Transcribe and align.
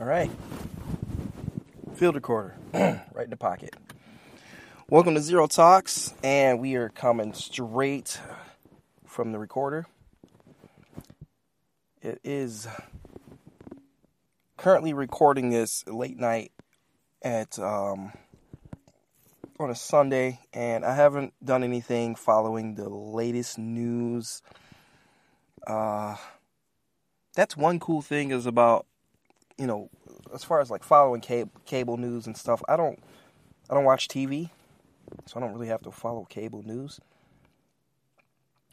All 0.00 0.06
right. 0.06 0.30
Field 1.96 2.14
recorder, 2.14 2.56
right 2.72 3.24
in 3.24 3.28
the 3.28 3.36
pocket. 3.36 3.76
Welcome 4.88 5.14
to 5.14 5.20
Zero 5.20 5.46
Talks, 5.46 6.14
and 6.24 6.58
we 6.58 6.76
are 6.76 6.88
coming 6.88 7.34
straight 7.34 8.18
from 9.06 9.32
the 9.32 9.38
recorder. 9.38 9.84
It 12.00 12.18
is 12.24 12.66
currently 14.56 14.94
recording 14.94 15.50
this 15.50 15.86
late 15.86 16.16
night 16.16 16.52
at 17.20 17.58
um, 17.58 18.12
on 19.58 19.68
a 19.68 19.74
Sunday, 19.74 20.40
and 20.54 20.82
I 20.82 20.94
haven't 20.94 21.34
done 21.44 21.62
anything 21.62 22.14
following 22.14 22.74
the 22.74 22.88
latest 22.88 23.58
news. 23.58 24.40
Uh, 25.66 26.16
that's 27.36 27.54
one 27.54 27.78
cool 27.78 28.00
thing 28.00 28.30
is 28.30 28.46
about 28.46 28.86
you 29.58 29.66
know 29.66 29.90
as 30.32 30.44
far 30.44 30.60
as 30.60 30.70
like 30.70 30.82
following 30.82 31.20
cable, 31.20 31.52
cable 31.66 31.96
news 31.96 32.26
and 32.26 32.36
stuff. 32.36 32.62
I 32.68 32.76
don't 32.76 32.98
I 33.68 33.74
don't 33.74 33.84
watch 33.84 34.08
TV, 34.08 34.50
so 35.26 35.38
I 35.38 35.40
don't 35.40 35.52
really 35.52 35.68
have 35.68 35.82
to 35.82 35.90
follow 35.90 36.24
cable 36.24 36.62
news. 36.62 37.00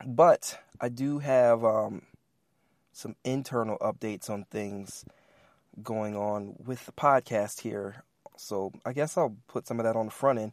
But 0.05 0.59
I 0.79 0.89
do 0.89 1.19
have 1.19 1.63
um, 1.63 2.03
some 2.91 3.15
internal 3.23 3.77
updates 3.79 4.29
on 4.29 4.45
things 4.45 5.05
going 5.81 6.15
on 6.15 6.55
with 6.63 6.85
the 6.85 6.91
podcast 6.91 7.61
here. 7.61 8.03
So 8.35 8.71
I 8.85 8.93
guess 8.93 9.17
I'll 9.17 9.35
put 9.47 9.67
some 9.67 9.79
of 9.79 9.85
that 9.85 9.95
on 9.95 10.05
the 10.05 10.11
front 10.11 10.39
end. 10.39 10.51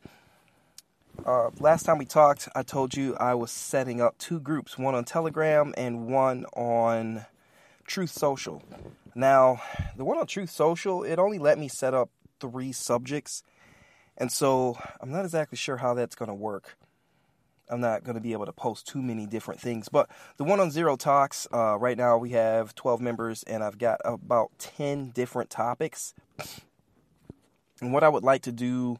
Uh, 1.25 1.51
last 1.61 1.85
time 1.85 1.99
we 1.99 2.05
talked, 2.05 2.49
I 2.55 2.63
told 2.63 2.97
you 2.97 3.15
I 3.17 3.35
was 3.35 3.51
setting 3.51 4.01
up 4.01 4.19
two 4.19 4.41
groups, 4.41 4.77
one 4.77 4.95
on 4.95 5.05
Telegram 5.05 5.73
and 5.77 6.07
one 6.09 6.45
on 6.55 7.25
Truth 7.87 8.11
Social. 8.11 8.63
Now, 9.15 9.61
the 9.97 10.05
one 10.05 10.19
on 10.19 10.27
Truth 10.27 10.51
Social, 10.51 11.05
it 11.05 11.19
only 11.19 11.39
let 11.39 11.59
me 11.59 11.69
set 11.69 11.95
up 11.95 12.11
three 12.41 12.73
subjects. 12.73 13.43
And 14.17 14.31
so 14.31 14.79
I'm 15.01 15.11
not 15.11 15.25
exactly 15.25 15.57
sure 15.57 15.77
how 15.77 15.95
that's 15.95 16.15
going 16.15 16.29
to 16.29 16.35
work. 16.35 16.77
I'm 17.69 17.81
not 17.81 18.05
going 18.05 18.15
to 18.15 18.21
be 18.21 18.33
able 18.33 18.47
to 18.47 18.53
post 18.53 18.87
too 18.87 19.01
many 19.01 19.27
different 19.27 19.61
things. 19.61 19.89
But 19.89 20.11
the 20.37 20.45
one 20.45 20.61
on 20.61 20.71
Zero 20.71 20.97
Talks, 20.97 21.47
uh, 21.53 21.79
right 21.79 21.97
now 21.97 22.19
we 22.19 22.31
have 22.31 22.75
12 22.75 23.01
members, 23.01 23.43
and 23.45 23.65
I've 23.65 23.79
got 23.79 24.01
about 24.05 24.51
10 24.59 25.11
different 25.11 25.51
topics. 25.51 26.15
And 27.81 27.93
what 27.93 28.05
I 28.05 28.09
would 28.09 28.23
like 28.23 28.43
to 28.43 28.53
do 28.53 28.99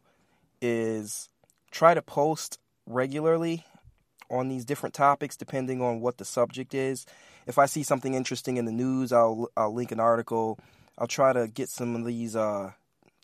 is 0.61 1.29
try 1.71 1.93
to 1.93 2.01
post 2.01 2.59
regularly 2.87 3.65
on 4.29 4.47
these 4.47 4.65
different 4.65 4.95
topics 4.95 5.35
depending 5.35 5.81
on 5.81 6.01
what 6.01 6.17
the 6.17 6.25
subject 6.25 6.73
is. 6.73 7.05
If 7.47 7.57
I 7.57 7.65
see 7.65 7.83
something 7.83 8.13
interesting 8.13 8.57
in 8.57 8.65
the 8.65 8.71
news, 8.71 9.11
I'll 9.11 9.49
I'll 9.55 9.73
link 9.73 9.91
an 9.91 9.99
article. 9.99 10.59
I'll 10.97 11.07
try 11.07 11.33
to 11.33 11.47
get 11.47 11.69
some 11.69 11.95
of 11.95 12.05
these 12.05 12.35
uh 12.35 12.71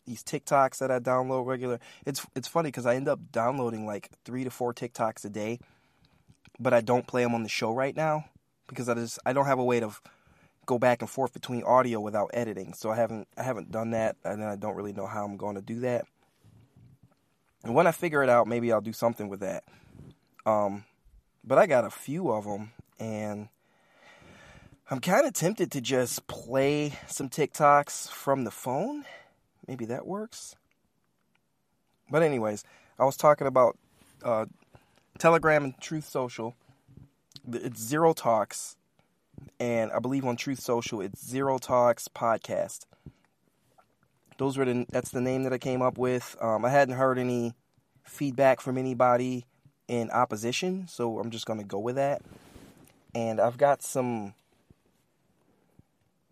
these 0.06 0.24
TikToks 0.24 0.80
that 0.80 0.92
I 0.92 1.00
download 1.00 1.46
regular. 1.46 1.80
It's 2.06 2.26
it's 2.36 2.48
funny 2.48 2.70
because 2.70 2.86
I 2.86 2.96
end 2.96 3.08
up 3.08 3.20
downloading 3.32 3.86
like 3.86 4.10
three 4.26 4.44
to 4.44 4.50
four 4.50 4.74
TikToks 4.74 5.26
a 5.26 5.30
day, 5.30 5.60
but 6.60 6.74
I 6.74 6.82
don't 6.82 7.08
play 7.08 7.24
them 7.24 7.36
on 7.36 7.44
the 7.44 7.50
show 7.50 7.74
right 7.74 7.96
now 7.96 8.26
because 8.68 8.90
I 8.90 8.96
just 8.96 9.20
I 9.26 9.34
don't 9.34 9.46
have 9.46 9.60
a 9.60 9.64
way 9.64 9.80
to 9.80 9.92
go 10.66 10.80
back 10.80 11.02
and 11.02 11.10
forth 11.10 11.34
between 11.34 11.64
audio 11.64 12.00
without 12.00 12.32
editing. 12.34 12.74
So 12.74 12.92
I 12.92 12.96
haven't 12.96 13.28
I 13.38 13.44
haven't 13.44 13.72
done 13.72 13.92
that, 13.92 14.16
and 14.24 14.44
I 14.44 14.56
don't 14.56 14.76
really 14.76 14.94
know 14.94 15.08
how 15.08 15.26
I'm 15.26 15.38
going 15.38 15.56
to 15.56 15.62
do 15.62 15.82
that. 15.82 16.06
And 17.64 17.76
when 17.76 17.88
I 17.88 17.92
figure 17.92 18.24
it 18.24 18.30
out, 18.30 18.48
maybe 18.48 18.72
I'll 18.72 18.82
do 18.82 18.94
something 18.94 19.30
with 19.30 19.42
that. 19.42 19.64
Um, 20.46 20.84
but 21.44 21.58
I 21.58 21.68
got 21.68 21.86
a 21.86 21.90
few 21.90 22.32
of 22.32 22.46
them, 22.46 22.72
and 23.00 23.50
I'm 24.90 25.00
kind 25.00 25.26
of 25.26 25.34
tempted 25.34 25.72
to 25.72 25.82
just 25.82 26.28
play 26.28 26.94
some 27.08 27.30
TikToks 27.30 28.10
from 28.10 28.44
the 28.44 28.52
phone. 28.52 29.06
Maybe 29.68 29.86
that 29.86 30.06
works. 30.06 30.56
But, 32.10 32.24
anyways, 32.24 32.64
I 33.00 33.06
was 33.06 33.16
talking 33.16 33.48
about 33.48 33.78
uh, 34.24 34.46
Telegram 35.18 35.64
and 35.64 35.80
Truth 35.80 36.08
Social. 36.08 36.56
It's 37.52 37.82
Zero 37.82 38.14
Talks, 38.14 38.76
and 39.60 39.92
I 39.92 40.00
believe 40.00 40.26
on 40.26 40.36
Truth 40.36 40.60
Social 40.60 41.02
it's 41.02 41.26
Zero 41.26 41.58
Talks 41.58 42.08
Podcast. 42.08 42.86
Those 44.38 44.58
were 44.58 44.66
the 44.66 44.86
that's 44.90 45.12
the 45.12 45.22
name 45.22 45.44
that 45.44 45.54
I 45.54 45.58
came 45.58 45.82
up 45.82 45.98
with. 45.98 46.36
Um, 46.42 46.66
I 46.66 46.70
hadn't 46.70 46.96
heard 46.96 47.18
any 47.18 47.54
feedback 48.04 48.62
from 48.62 48.78
anybody 48.78 49.46
in 49.92 50.10
opposition, 50.10 50.88
so 50.88 51.20
I'm 51.20 51.32
just 51.32 51.46
going 51.46 51.60
to 51.60 51.66
go 51.66 51.78
with 51.78 51.98
that. 51.98 52.22
And 53.14 53.42
I've 53.42 53.58
got 53.58 53.84
some, 53.84 54.34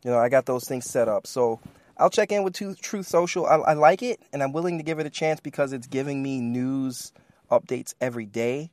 you 0.02 0.12
know, 0.12 0.18
I 0.18 0.30
got 0.30 0.46
those 0.46 0.64
things 0.64 0.86
set 0.86 1.10
up. 1.10 1.28
So 1.28 1.60
I'll 1.98 2.10
check 2.10 2.32
in 2.32 2.44
with 2.44 2.54
Truth 2.54 3.08
Social. 3.08 3.46
I, 3.46 3.56
I 3.56 3.74
like 3.74 4.02
it, 4.02 4.22
and 4.32 4.42
I'm 4.42 4.54
willing 4.54 4.78
to 4.78 4.84
give 4.84 5.00
it 5.00 5.06
a 5.06 5.10
chance 5.10 5.42
because 5.42 5.74
it's 5.74 5.88
giving 5.88 6.24
me 6.24 6.40
news 6.40 7.12
updates 7.52 7.94
every 8.00 8.26
day. 8.26 8.72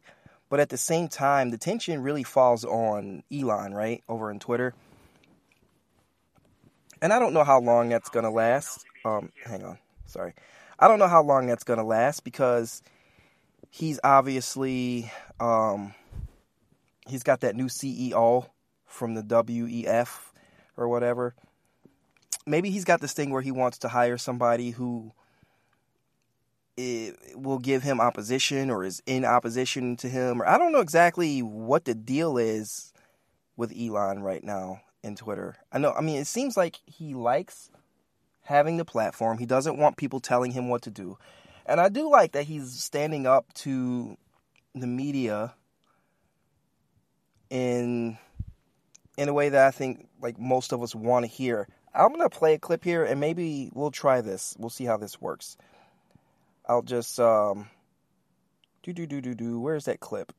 But 0.49 0.61
at 0.61 0.69
the 0.69 0.79
same 0.79 1.09
time, 1.09 1.51
the 1.51 1.59
tension 1.59 2.01
really 2.01 2.23
falls 2.23 2.65
on 2.65 3.25
Elon, 3.35 3.75
right, 3.75 4.05
over 4.09 4.31
in 4.31 4.39
Twitter. 4.39 4.73
And 7.03 7.13
I 7.13 7.19
don't 7.19 7.35
know 7.35 7.43
how 7.43 7.59
long 7.59 7.89
that's 7.89 8.09
going 8.09 8.25
to 8.25 8.31
last. 8.31 8.85
Um, 9.05 9.33
hang 9.45 9.65
on. 9.65 9.79
Sorry. 10.05 10.33
I 10.79 10.87
don't 10.87 11.01
know 11.01 11.09
how 11.09 11.25
long 11.25 11.49
that's 11.49 11.65
going 11.65 11.81
to 11.81 11.85
last 11.85 12.23
because 12.23 12.83
he's 13.77 14.01
obviously 14.03 15.11
um, 15.39 15.95
he's 17.07 17.23
got 17.23 17.41
that 17.41 17.55
new 17.55 17.67
CEO 17.67 18.49
from 18.87 19.15
the 19.15 19.23
WEF 19.23 20.09
or 20.77 20.89
whatever. 20.89 21.35
Maybe 22.47 22.71
he's 22.71 22.85
got 22.85 23.01
this 23.01 23.13
thing 23.13 23.31
where 23.31 23.43
he 23.43 23.51
wants 23.51 23.79
to 23.79 23.89
hire 23.89 24.17
somebody 24.17 24.71
who 24.71 25.13
will 27.35 27.59
give 27.59 27.83
him 27.83 28.01
opposition 28.01 28.71
or 28.71 28.85
is 28.85 29.03
in 29.07 29.25
opposition 29.25 29.97
to 29.97 30.09
him. 30.09 30.41
Or 30.41 30.49
I 30.49 30.57
don't 30.57 30.73
know 30.73 30.81
exactly 30.81 31.41
what 31.41 31.85
the 31.85 31.95
deal 31.95 32.39
is 32.39 32.93
with 33.57 33.75
Elon 33.79 34.23
right 34.23 34.45
now 34.45 34.81
in 35.03 35.17
Twitter. 35.17 35.57
I 35.73 35.79
know. 35.79 35.93
I 35.93 36.01
mean, 36.01 36.21
it 36.21 36.27
seems 36.27 36.57
like 36.57 36.81
he 36.87 37.15
likes 37.15 37.71
having 38.43 38.77
the 38.77 38.85
platform. 38.85 39.39
He 39.39 39.47
doesn't 39.47 39.79
want 39.79 39.97
people 39.97 40.21
telling 40.21 40.53
him 40.53 40.69
what 40.69 40.83
to 40.83 40.91
do. 40.91 41.19
And 41.67 41.81
I 41.81 41.89
do 41.89 42.09
like 42.09 42.33
that 42.33 42.45
he's 42.45 42.73
standing 42.73 43.27
up 43.27 43.53
to 43.55 44.17
the 44.75 44.87
media 44.87 45.53
in 47.51 48.17
in 49.19 49.29
a 49.29 49.33
way 49.33 49.49
that 49.49 49.67
I 49.67 49.71
think 49.73 50.09
like 50.21 50.39
most 50.39 50.73
of 50.73 50.83
us 50.83 50.95
want 50.95 51.25
to 51.25 51.31
hear. 51.31 51.67
I'm 51.93 52.13
gonna 52.13 52.31
play 52.31 52.55
a 52.55 52.59
clip 52.59 52.85
here, 52.85 53.05
and 53.05 53.19
maybe 53.19 53.71
we'll 53.75 53.91
try 53.91 54.21
this. 54.21 54.55
We'll 54.59 54.71
see 54.71 54.85
how 54.85 54.97
this 54.97 55.21
works. 55.21 55.57
I'll 56.69 56.83
just 56.83 57.19
um, 57.19 57.69
do 58.83 58.93
do 58.93 59.07
do 59.07 59.21
do 59.21 59.35
do. 59.35 59.59
Where's 59.59 59.87
that 59.87 59.99
clip? 59.99 60.33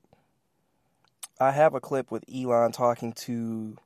I 1.39 1.51
have 1.51 1.75
a 1.75 1.81
clip 1.81 2.09
with 2.09 2.23
Elon 2.33 2.71
talking 2.71 3.13
to 3.13 3.77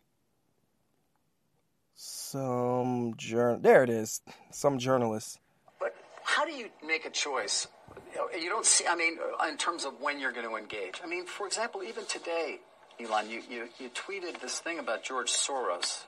some 1.95 3.13
journal. 3.17 3.59
There 3.59 3.83
it 3.83 3.89
is. 3.89 4.21
Some 4.51 4.77
journalist 4.77 5.39
how 6.31 6.45
do 6.45 6.53
you 6.53 6.69
make 6.85 7.05
a 7.05 7.09
choice? 7.09 7.67
You 8.39 8.49
don't 8.49 8.65
see, 8.65 8.85
I 8.87 8.95
mean, 8.95 9.17
in 9.47 9.57
terms 9.57 9.83
of 9.85 9.99
when 9.99 10.19
you're 10.19 10.31
going 10.31 10.47
to 10.47 10.55
engage. 10.55 11.01
I 11.03 11.07
mean, 11.07 11.25
for 11.25 11.45
example, 11.45 11.83
even 11.83 12.05
today, 12.05 12.59
Elon, 12.99 13.29
you, 13.29 13.41
you, 13.49 13.67
you 13.79 13.89
tweeted 13.89 14.39
this 14.39 14.59
thing 14.59 14.79
about 14.79 15.03
George 15.03 15.31
Soros. 15.31 16.03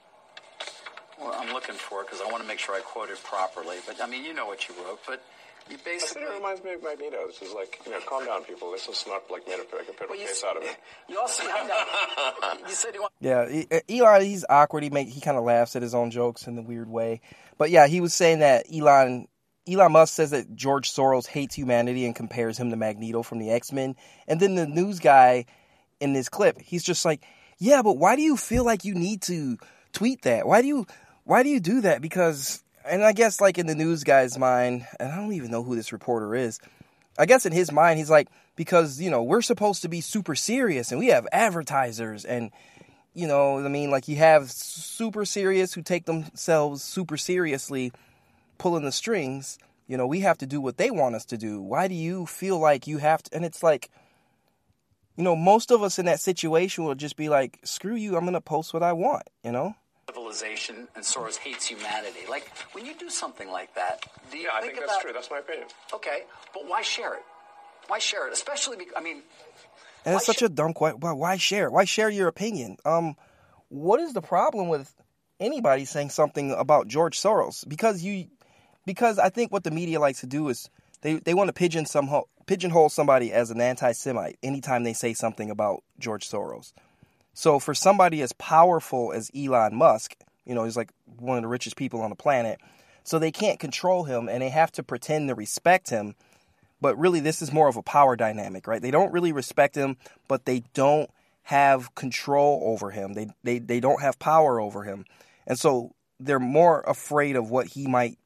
Well, 1.20 1.36
I'm 1.38 1.54
looking 1.54 1.76
for 1.76 2.02
it 2.02 2.08
because 2.08 2.22
I 2.22 2.32
want 2.32 2.42
to 2.42 2.48
make 2.48 2.60
sure 2.60 2.74
I 2.76 2.80
quote 2.80 3.10
it 3.10 3.22
properly. 3.24 3.78
But 3.86 4.02
I 4.02 4.08
mean, 4.08 4.24
you 4.24 4.34
know 4.34 4.48
what 4.48 4.68
you 4.68 4.76
wrote. 4.84 5.00
But 5.06 5.24
you 5.70 5.78
basically. 5.84 6.24
I 6.24 6.26
think 6.26 6.36
it 6.36 6.38
reminds 6.40 6.64
me 6.64 6.74
of 6.74 6.84
Magneto. 6.84 7.28
This 7.28 7.42
is 7.42 7.54
like, 7.54 7.80
you 7.86 7.92
know, 7.92 8.00
calm 8.08 8.26
down, 8.26 8.44
people. 8.44 8.72
This 8.72 8.88
is 8.88 9.06
not 9.08 9.30
like 9.30 9.48
made 9.48 9.60
a, 9.60 9.76
like 9.76 9.88
a 9.88 10.08
well, 10.08 10.18
case 10.18 10.44
out 10.44 10.58
of 10.58 10.64
it. 10.64 10.78
You 11.10 11.20
also, 11.20 11.44
you 12.68 12.74
said 12.74 12.96
you 12.96 13.02
want. 13.02 13.14
Yeah, 13.20 13.64
uh, 13.72 13.80
Elon, 13.90 14.22
he's 14.24 14.46
awkward. 14.50 14.84
He 14.84 14.90
make 14.90 15.10
he 15.10 15.22
kind 15.22 15.38
of 15.38 15.44
laughs 15.44 15.76
at 15.76 15.81
his 15.81 15.94
own 15.94 16.12
jokes 16.12 16.48
in 16.48 16.56
the 16.56 16.62
weird 16.62 16.90
way. 16.90 17.22
But 17.58 17.69
yeah, 17.69 17.88
he 17.88 18.02
was 18.02 18.14
saying 18.14 18.40
that 18.40 18.66
Elon 18.74 19.28
Elon 19.68 19.92
Musk 19.94 20.13
says 20.13 20.31
that 20.31 20.56
George 20.56 20.92
Soros 20.92 21.25
hates 21.25 21.56
humanity 21.56 22.06
and 22.06 22.15
compares 22.15 22.57
him 22.57 22.69
to 22.69 22.75
Magneto 22.75 23.24
from 23.24 23.39
the 23.39 23.51
X 23.51 23.71
Men. 23.71 23.95
And 24.27 24.39
then 24.39 24.56
the 24.56 24.68
news 24.68 25.00
guy 25.00 25.45
in 26.00 26.13
this 26.13 26.30
clip, 26.30 26.62
he's 26.62 26.83
just 26.83 27.06
like, 27.06 27.24
"Yeah, 27.60 27.81
but 27.81 27.98
why 27.98 28.15
do 28.15 28.21
you 28.21 28.36
feel 28.36 28.65
like 28.65 28.83
you 28.83 28.94
need 28.94 29.21
to 29.24 29.57
tweet 29.94 30.24
that? 30.24 30.45
Why 30.45 30.62
do 30.62 30.68
you 30.68 30.86
why 31.24 31.44
do 31.44 31.50
you 31.50 31.60
do 31.60 31.81
that? 31.81 32.01
Because 32.01 32.63
and 32.86 33.04
I 33.04 33.13
guess 33.13 33.39
like 33.39 33.57
in 33.57 33.68
the 33.68 33.75
news 33.75 34.04
guy's 34.04 34.38
mind, 34.38 34.86
and 35.00 35.12
I 35.12 35.15
don't 35.15 35.33
even 35.33 35.51
know 35.51 35.63
who 35.63 35.75
this 35.75 35.94
reporter 35.94 36.36
is. 36.36 36.59
I 37.18 37.25
guess 37.25 37.45
in 37.45 37.54
his 37.54 37.71
mind, 37.71 38.00
he's 38.00 38.09
like, 38.09 38.27
because 38.56 39.00
you 39.00 39.09
know 39.09 39.24
we're 39.24 39.42
supposed 39.42 39.81
to 39.83 39.89
be 39.89 40.01
super 40.01 40.36
serious 40.36 40.92
and 40.92 41.00
we 41.00 41.07
have 41.07 41.27
advertisers 41.31 42.25
and 42.25 42.51
you 43.13 43.27
know 43.27 43.63
I 43.63 43.68
mean 43.68 43.92
like 43.92 44.07
you 44.07 44.18
have 44.18 44.51
super 44.51 45.25
serious 45.25 45.74
who 45.74 45.81
take 45.81 46.06
themselves 46.06 46.83
super 46.83 47.18
seriously 47.18 47.92
pulling 48.63 48.86
the 48.86 48.92
strings. 48.94 49.57
You 49.88 49.98
know, 49.98 50.07
we 50.07 50.21
have 50.21 50.38
to 50.38 50.45
do 50.45 50.62
what 50.62 50.77
they 50.77 50.89
want 50.89 51.15
us 51.15 51.25
to 51.25 51.38
do. 51.38 51.62
Why 51.62 51.89
do 51.89 51.94
you 51.95 52.25
feel 52.25 52.57
like 52.57 52.88
you 52.88 52.98
have 53.00 53.21
to? 53.24 53.36
And 53.36 53.44
it's 53.44 53.62
like, 53.62 53.92
you 55.18 55.24
know, 55.24 55.36
most 55.36 55.69
of 55.69 55.83
us 55.83 56.00
in 56.00 56.06
that 56.06 56.21
situation 56.21 56.86
will 56.86 56.95
just 56.95 57.18
be 57.18 57.27
like, 57.30 57.60
screw 57.65 57.95
you, 57.95 58.15
I'm 58.15 58.21
going 58.24 58.33
to 58.33 58.42
post 58.42 58.74
what 58.74 58.81
I 58.81 58.94
want, 58.94 59.24
you 59.44 59.51
know? 59.51 59.75
civilization 60.10 60.88
and 60.95 61.04
Soros 61.04 61.38
hates 61.38 61.65
humanity. 61.65 62.19
Like 62.30 62.50
when 62.74 62.86
you 62.86 62.94
do 62.94 63.10
something 63.10 63.50
like 63.50 63.74
that, 63.75 64.06
do 64.31 64.38
you 64.38 64.44
Yeah, 64.45 64.50
I 64.54 64.62
think, 64.62 64.74
think 64.74 64.83
about? 64.86 64.94
that's 64.94 65.01
true. 65.04 65.13
That's 65.13 65.30
my 65.31 65.39
opinion. 65.39 65.68
Okay, 65.94 66.24
but 66.54 66.68
why 66.68 66.81
share 66.81 67.13
it? 67.16 67.24
Why 67.88 68.00
share 68.00 68.27
it? 68.27 68.33
Especially, 68.33 68.77
because, 68.77 68.94
I 68.98 69.01
mean, 69.01 69.21
And 70.06 70.16
it's 70.16 70.25
such 70.25 70.39
should- 70.39 70.51
a 70.51 70.54
dumb 70.54 70.74
question. 70.74 71.00
Why, 71.00 71.12
why 71.13 71.38
share? 71.38 71.69
Why 71.69 71.86
share 71.86 72.09
your 72.09 72.27
opinion? 72.27 72.77
Um, 72.86 73.16
what 73.69 74.00
is 74.01 74.13
the 74.13 74.21
problem 74.21 74.68
with 74.69 74.94
anybody 75.39 75.86
saying 75.86 76.09
something 76.09 76.51
about 76.51 76.88
George 76.88 77.19
Soros? 77.19 77.68
Because 77.68 78.04
you, 78.04 78.27
because 78.85 79.19
I 79.19 79.30
think 79.30 79.51
what 79.51 79.63
the 79.63 79.71
media 79.71 80.00
likes 80.00 80.21
to 80.21 80.27
do 80.27 80.50
is 80.50 80.69
they 81.01 81.15
they 81.15 81.33
want 81.33 81.50
to 81.50 81.53
pigeon 81.53 81.85
some 81.85 82.09
pigeonhole 82.45 82.89
somebody 82.89 83.31
as 83.31 83.51
an 83.51 83.62
anti-Semite 83.62 84.38
anytime 84.44 84.83
they 84.83 84.94
say 84.94 85.13
something 85.13 85.50
about 85.50 85.83
George 86.00 86.30
Soros. 86.30 86.74
So 87.33 87.59
for 87.59 87.74
somebody 87.74 88.21
as 88.21 88.33
powerful 88.33 89.12
as 89.12 89.31
Elon 89.35 89.75
Musk, 89.75 90.15
you 90.45 90.53
know, 90.53 90.65
he's 90.65 90.77
like 90.77 90.91
one 91.18 91.38
of 91.38 91.44
the 91.44 91.50
richest 91.50 91.75
people 91.75 92.01
on 92.01 92.09
the 92.09 92.15
planet. 92.15 92.59
So 93.03 93.19
they 93.19 93.31
can't 93.31 93.59
control 93.59 94.03
him 94.03 94.30
and 94.30 94.41
they 94.41 94.50
have 94.50 94.71
to 94.74 94.83
pretend 94.83 95.30
to 95.30 95.35
respect 95.35 95.89
him 95.89 96.15
but 96.83 97.00
really 97.00 97.21
this 97.21 97.41
is 97.41 97.53
more 97.53 97.69
of 97.69 97.77
a 97.77 97.81
power 97.81 98.18
dynamic, 98.18 98.68
right? 98.68 98.81
They 98.81 98.91
don't 98.91 99.13
really 99.13 99.31
respect 99.31 99.74
him, 99.74 99.95
but 100.27 100.44
they 100.44 100.63
don't 100.74 101.09
have 101.44 101.95
control 101.95 102.62
over 102.65 102.91
him. 102.91 103.13
They 103.13 103.30
they 103.41 103.59
they 103.59 103.80
don't 103.80 104.01
have 104.01 104.19
power 104.19 104.59
over 104.59 104.83
him. 104.83 105.06
And 105.47 105.57
so 105.57 105.95
they're 106.19 106.39
more 106.39 106.81
afraid 106.81 107.38
of 107.38 107.50
what 107.50 107.68
he 107.68 107.88
might 107.88 108.18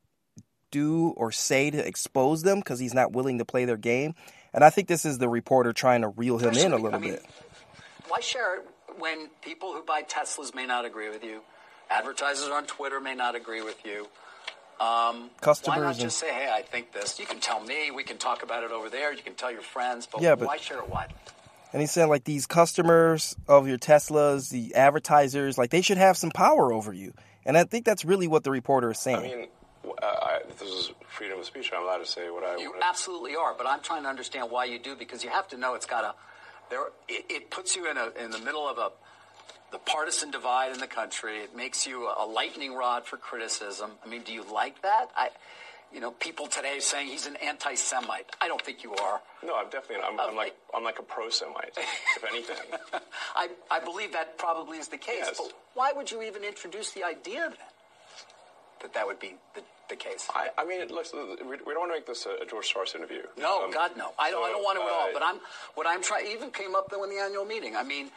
do 0.72 1.10
or 1.18 1.32
say 1.32 1.70
to 1.70 1.86
expose 1.86 2.44
them 2.44 2.60
because 2.60 2.80
he's 2.80 2.94
not 2.94 3.12
willing 3.12 3.38
to 3.40 3.46
play 3.46 3.66
their 3.66 3.78
game. 3.78 4.16
And 4.54 4.64
I 4.64 4.70
think 4.70 4.88
this 4.88 5.06
is 5.06 5.18
the 5.18 5.30
reporter 5.30 5.74
trying 5.74 6.02
to 6.02 6.08
reel 6.10 6.38
him 6.38 6.54
in 6.54 6.72
a 6.72 6.78
little 6.78 6.96
I 6.96 7.00
mean, 7.00 7.12
bit. 7.12 7.26
Why 8.08 8.20
share 8.20 8.58
it 8.58 8.68
when 8.98 9.28
people 9.42 9.74
who 9.74 9.84
buy 9.84 10.02
Teslas 10.04 10.56
may 10.56 10.66
not 10.66 10.86
agree 10.86 11.10
with 11.10 11.24
you? 11.24 11.42
Advertisers 11.90 12.50
on 12.50 12.66
Twitter 12.66 13.00
may 13.00 13.16
not 13.16 13.36
agree 13.36 13.62
with 13.62 13.86
you. 13.86 14.08
Um, 14.80 15.32
Customers 15.42 15.78
Why 15.78 15.84
not 15.84 15.98
just 15.98 16.18
say, 16.20 16.32
"Hey, 16.32 16.50
I 16.52 16.62
think 16.62 16.92
this." 16.94 17.20
You 17.20 17.26
can 17.26 17.40
tell 17.40 17.60
me. 17.62 17.90
We 17.90 18.04
can 18.04 18.18
talk 18.18 18.44
about 18.44 18.64
it 18.64 18.72
over 18.72 18.90
there. 18.90 19.12
You 19.12 19.24
can 19.24 19.34
tell 19.34 19.52
your 19.52 19.62
friends. 19.62 20.08
But, 20.12 20.22
Yeah, 20.22 20.36
but- 20.36 20.48
why 20.48 20.58
share 20.58 20.80
it 20.80 20.90
widely? 20.90 21.16
And 21.74 21.82
he's 21.82 21.92
saying 21.92 22.10
like 22.10 22.24
these 22.24 22.46
customers 22.46 23.36
of 23.48 23.68
your 23.68 23.78
Teslas, 23.78 24.50
the 24.50 24.74
advertisers, 24.76 25.58
like 25.58 25.70
they 25.70 25.82
should 25.82 25.98
have 25.98 26.16
some 26.16 26.32
power 26.32 26.72
over 26.72 26.94
you. 26.94 27.14
And 27.46 27.58
I 27.58 27.64
think 27.66 27.86
that's 27.86 28.06
really 28.06 28.28
what 28.28 28.44
the 28.44 28.52
reporter 28.52 28.92
is 28.92 29.00
saying. 29.00 29.18
I 29.18 29.36
mean, 29.36 29.48
this 30.60 30.70
is 30.70 30.92
freedom 31.08 31.40
of 31.40 31.46
speech. 31.46 31.72
I'm 31.76 31.84
allowed 31.84 31.98
to 32.00 32.06
say 32.06 32.30
what 32.30 32.44
I 32.44 32.58
You 32.58 32.72
want. 32.72 32.84
absolutely 32.84 33.36
are, 33.36 33.54
but 33.58 33.68
I'm 33.68 33.82
trying 33.82 34.04
to 34.04 34.10
understand 34.10 34.50
why 34.52 34.66
you 34.66 34.80
do 34.80 34.96
because 34.96 35.24
you 35.24 35.30
have 35.30 35.48
to 35.50 35.58
know 35.58 35.76
it's 35.76 35.86
got 35.86 36.04
a 36.04 36.16
there. 36.70 36.88
It, 37.08 37.26
it 37.30 37.52
puts 37.52 37.76
you 37.76 37.90
in 37.90 37.98
a 37.98 38.12
in 38.24 38.32
the 38.32 38.40
middle 38.40 38.68
of 38.68 38.78
a 38.78 38.92
the 39.72 39.80
partisan 39.80 40.32
divide 40.32 40.72
in 40.72 40.80
the 40.80 40.88
country. 40.88 41.40
It 41.40 41.56
makes 41.56 41.86
you 41.86 42.08
a 42.18 42.26
lightning 42.26 42.74
rod 42.74 43.06
for 43.06 43.18
criticism. 43.18 43.92
I 44.06 44.08
mean, 44.08 44.22
do 44.24 44.34
you 44.34 44.44
like 44.52 44.82
that? 44.84 45.08
I, 45.16 45.30
you 45.94 46.00
know, 46.00 46.12
people 46.12 46.48
today 46.48 46.80
saying 46.80 47.08
he's 47.08 47.28
an 47.28 47.36
anti-Semite. 47.38 48.26
I 48.42 48.48
don't 48.48 48.62
think 48.62 48.84
you 48.84 48.94
are. 48.96 49.22
No, 49.44 49.56
I'm 49.58 49.70
definitely. 49.70 50.06
I'm, 50.06 50.20
I'm 50.20 50.36
like 50.36 50.56
I'm 50.76 50.84
like 50.84 51.00
a 51.00 51.04
pro-Semite, 51.04 51.78
if 51.78 52.24
anything. 52.30 52.80
I, 53.36 53.50
I 53.70 53.80
believe 53.80 54.14
that 54.14 54.38
probably 54.38 54.78
is 54.78 54.88
the 54.88 54.98
case. 54.98 55.24
Yes. 55.26 55.38
But 55.38 55.54
why 55.74 55.92
would 55.94 56.12
you 56.12 56.22
even 56.24 56.44
introduce 56.44 56.92
the 56.92 57.04
idea 57.04 57.50
then 57.50 57.58
that 58.82 58.94
that 58.94 59.08
would 59.08 59.20
be 59.20 59.36
the, 59.56 59.62
the 59.90 59.96
case? 59.96 60.28
I, 60.34 60.50
I 60.58 60.66
mean, 60.66 60.88
listen, 60.90 61.20
we, 61.42 61.52
we 61.52 61.74
don't 61.74 61.80
want 61.80 61.92
to 61.92 61.96
make 61.98 62.06
this 62.08 62.26
a, 62.26 62.44
a 62.44 62.46
George 62.46 62.74
Soros 62.74 62.96
interview. 62.96 63.22
No, 63.38 63.66
Um, 63.66 63.72
God, 63.72 63.92
no. 63.98 64.12
I 64.20 64.32
don't. 64.32 64.44
I 64.44 64.52
don't 64.52 64.64
want 64.64 64.78
to 64.80 64.84
at 64.84 64.90
all. 64.92 65.10
uh, 65.10 65.14
But 65.14 65.24
I'm. 65.24 65.40
What 65.76 65.88
I'm 65.88 66.02
trying. 66.04 66.28
Even 66.28 66.52
came 66.52 66.76
up 66.76 66.90
though 66.90 67.04
in 67.04 67.10
the 67.10 67.18
annual 67.18 67.46
meeting. 67.46 67.76
I 67.76 67.84
mean, 67.84 68.10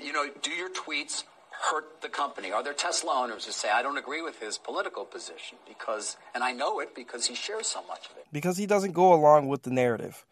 you 0.00 0.12
know, 0.12 0.26
do 0.42 0.50
your 0.50 0.70
tweets 0.70 1.24
hurt 1.70 2.00
the 2.02 2.08
company? 2.08 2.50
Are 2.50 2.62
there 2.62 2.72
Tesla 2.72 3.22
owners 3.22 3.44
who 3.44 3.52
say 3.52 3.70
I 3.70 3.82
don't 3.82 3.98
agree 3.98 4.22
with 4.22 4.40
his 4.40 4.58
political 4.58 5.04
position 5.04 5.58
because, 5.68 6.16
and 6.34 6.42
I 6.42 6.52
know 6.52 6.80
it 6.80 6.94
because 6.94 7.26
he 7.26 7.34
shares 7.34 7.66
so 7.68 7.82
much 7.86 8.06
of 8.10 8.16
it. 8.16 8.26
because 8.32 8.56
he 8.56 8.66
doesn't 8.66 8.92
go 8.92 9.12
along 9.12 9.48
with 9.48 9.62
the 9.62 9.70
narrative. 9.70 10.24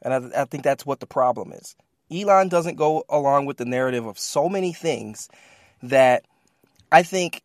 And 0.00 0.14
I, 0.34 0.42
I 0.42 0.44
think 0.46 0.62
that's 0.64 0.86
what 0.86 1.00
the 1.00 1.06
problem 1.06 1.52
is. 1.52 1.76
Elon 2.10 2.48
doesn't 2.48 2.76
go 2.76 3.04
along 3.08 3.46
with 3.46 3.56
the 3.58 3.64
narrative 3.64 4.06
of 4.06 4.18
so 4.18 4.48
many 4.48 4.72
things 4.72 5.28
that 5.82 6.24
I 6.90 7.02
think 7.02 7.42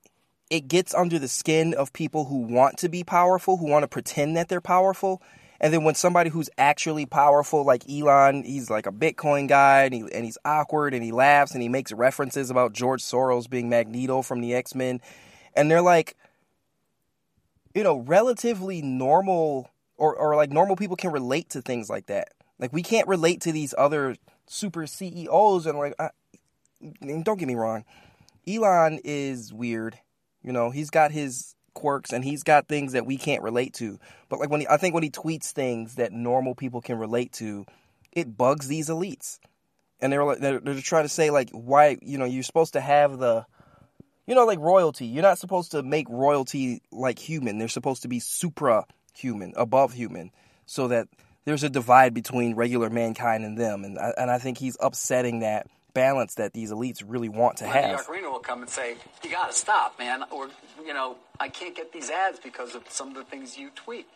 it 0.49 0.67
gets 0.67 0.93
under 0.93 1.19
the 1.19 1.27
skin 1.27 1.73
of 1.73 1.93
people 1.93 2.25
who 2.25 2.37
want 2.37 2.77
to 2.79 2.89
be 2.89 3.03
powerful, 3.03 3.57
who 3.57 3.67
want 3.67 3.83
to 3.83 3.87
pretend 3.87 4.37
that 4.37 4.49
they're 4.49 4.61
powerful. 4.61 5.21
And 5.59 5.73
then 5.73 5.83
when 5.83 5.95
somebody 5.95 6.29
who's 6.29 6.49
actually 6.57 7.05
powerful, 7.05 7.65
like 7.65 7.89
Elon, 7.89 8.43
he's 8.43 8.69
like 8.69 8.85
a 8.85 8.91
Bitcoin 8.91 9.47
guy 9.47 9.83
and, 9.83 9.93
he, 9.93 10.01
and 10.13 10.23
he's 10.23 10.37
awkward 10.45 10.93
and 10.93 11.03
he 11.03 11.11
laughs 11.11 11.53
and 11.53 11.61
he 11.61 11.69
makes 11.69 11.91
references 11.91 12.49
about 12.49 12.73
George 12.73 13.01
Soros 13.01 13.49
being 13.49 13.67
Magneto 13.67 14.21
from 14.21 14.41
the 14.41 14.53
X 14.53 14.75
Men. 14.75 15.01
And 15.55 15.69
they're 15.69 15.81
like, 15.81 16.15
you 17.73 17.83
know, 17.83 17.97
relatively 17.97 18.81
normal 18.81 19.69
or, 19.97 20.15
or 20.15 20.35
like 20.35 20.51
normal 20.51 20.75
people 20.75 20.95
can 20.95 21.11
relate 21.11 21.49
to 21.49 21.61
things 21.61 21.89
like 21.89 22.05
that. 22.05 22.29
Like 22.59 22.71
we 22.71 22.83
can't 22.83 23.07
relate 23.07 23.41
to 23.41 23.51
these 23.51 23.73
other 23.77 24.15
super 24.45 24.85
CEOs 24.85 25.65
and 25.65 25.77
like, 25.77 25.95
I, 25.99 26.09
don't 27.23 27.39
get 27.39 27.47
me 27.47 27.55
wrong, 27.55 27.83
Elon 28.47 28.99
is 29.03 29.51
weird. 29.51 29.99
You 30.47 30.53
know, 30.53 30.69
he's 30.69 30.89
got 30.89 31.11
his 31.11 31.55
quirks 31.73 32.13
and 32.13 32.23
he's 32.23 32.43
got 32.43 32.69
things 32.69 32.93
that 32.93 33.05
we 33.05 33.17
can't 33.17 33.43
relate 33.43 33.73
to. 33.73 33.99
But 34.29 34.39
like 34.39 34.49
when 34.49 34.61
he, 34.61 34.67
I 34.67 34.77
think 34.77 34.93
when 34.93 35.03
he 35.03 35.09
tweets 35.09 35.51
things 35.51 35.95
that 35.95 36.13
normal 36.13 36.55
people 36.55 36.79
can 36.79 36.97
relate 36.97 37.33
to, 37.33 37.65
it 38.13 38.37
bugs 38.37 38.69
these 38.69 38.87
elites. 38.87 39.39
And 39.99 40.13
they're 40.13 40.23
like 40.23 40.39
they're, 40.39 40.61
they're 40.61 40.79
trying 40.79 41.03
to 41.03 41.09
say 41.09 41.31
like 41.31 41.49
why 41.49 41.97
you 42.01 42.17
know 42.17 42.23
you're 42.23 42.43
supposed 42.43 42.73
to 42.73 42.79
have 42.79 43.19
the 43.19 43.45
you 44.25 44.35
know 44.35 44.45
like 44.45 44.59
royalty. 44.59 45.05
You're 45.05 45.21
not 45.21 45.37
supposed 45.37 45.71
to 45.71 45.83
make 45.83 46.07
royalty 46.07 46.81
like 46.93 47.19
human. 47.19 47.57
They're 47.57 47.67
supposed 47.67 48.03
to 48.03 48.07
be 48.07 48.21
supra 48.21 48.85
human, 49.13 49.51
above 49.57 49.91
human, 49.91 50.31
so 50.65 50.87
that 50.87 51.09
there's 51.43 51.63
a 51.63 51.69
divide 51.69 52.13
between 52.13 52.55
regular 52.55 52.89
mankind 52.89 53.43
and 53.43 53.57
them. 53.57 53.83
And 53.83 53.99
I, 53.99 54.13
and 54.17 54.31
I 54.31 54.37
think 54.37 54.59
he's 54.59 54.77
upsetting 54.79 55.39
that 55.39 55.67
balance 55.97 56.35
that 56.35 56.53
these 56.53 56.71
elites 56.71 57.03
really 57.05 57.29
want 57.29 57.57
to 57.57 57.65
Wendy 57.65 57.79
have. 57.79 58.05
Yaccarino 58.05 58.31
will 58.31 58.39
come 58.39 58.61
and 58.61 58.69
say, 58.69 58.95
"You 59.23 59.31
got 59.31 59.47
to 59.51 59.57
stop, 59.57 59.97
man," 59.99 60.23
or 60.31 60.49
you 60.85 60.93
know, 60.93 61.17
I 61.39 61.49
can't 61.49 61.75
get 61.75 61.91
these 61.91 62.09
ads 62.09 62.39
because 62.39 62.75
of 62.75 62.83
some 62.89 63.09
of 63.09 63.15
the 63.15 63.23
things 63.23 63.57
you 63.57 63.69
tweet. 63.75 64.07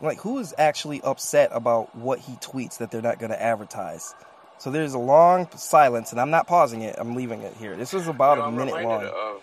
Like, 0.00 0.18
who 0.20 0.38
is 0.38 0.54
actually 0.58 1.00
upset 1.02 1.50
about 1.52 1.94
what 1.96 2.18
he 2.18 2.32
tweets 2.34 2.78
that 2.78 2.90
they're 2.90 3.00
not 3.02 3.18
going 3.18 3.30
to 3.30 3.40
advertise? 3.42 4.14
So 4.58 4.70
there's 4.70 4.94
a 4.94 4.98
long 4.98 5.48
silence, 5.56 6.12
and 6.12 6.20
I'm 6.20 6.30
not 6.30 6.46
pausing 6.46 6.82
it. 6.82 6.96
I'm 6.98 7.14
leaving 7.14 7.42
it 7.42 7.54
here. 7.56 7.76
This 7.76 7.94
is 7.94 8.06
about 8.08 8.36
You 8.36 8.42
know, 8.42 8.44
a 8.44 8.48
I'm 8.48 8.56
minute 8.56 8.74
reminded 8.76 9.12
long. 9.12 9.36
of 9.36 9.42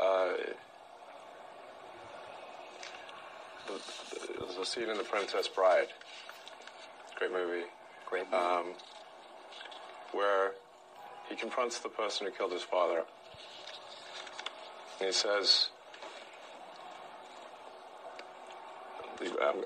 uh, 0.00 0.28
the, 3.66 3.74
the, 3.74 4.46
there's 4.58 4.64
scene 4.64 4.88
in 4.88 4.96
The 4.96 5.04
Princess 5.04 5.48
Bride. 5.48 5.88
Great 7.18 7.32
movie. 7.32 7.66
Great. 8.08 8.32
Um, 8.32 8.66
where 10.12 10.52
he 11.28 11.34
confronts 11.34 11.80
the 11.80 11.88
person 11.88 12.26
who 12.26 12.32
killed 12.32 12.52
his 12.52 12.62
father. 12.62 13.02
And 15.00 15.06
he 15.06 15.12
says, 15.12 15.70
um, 19.20 19.64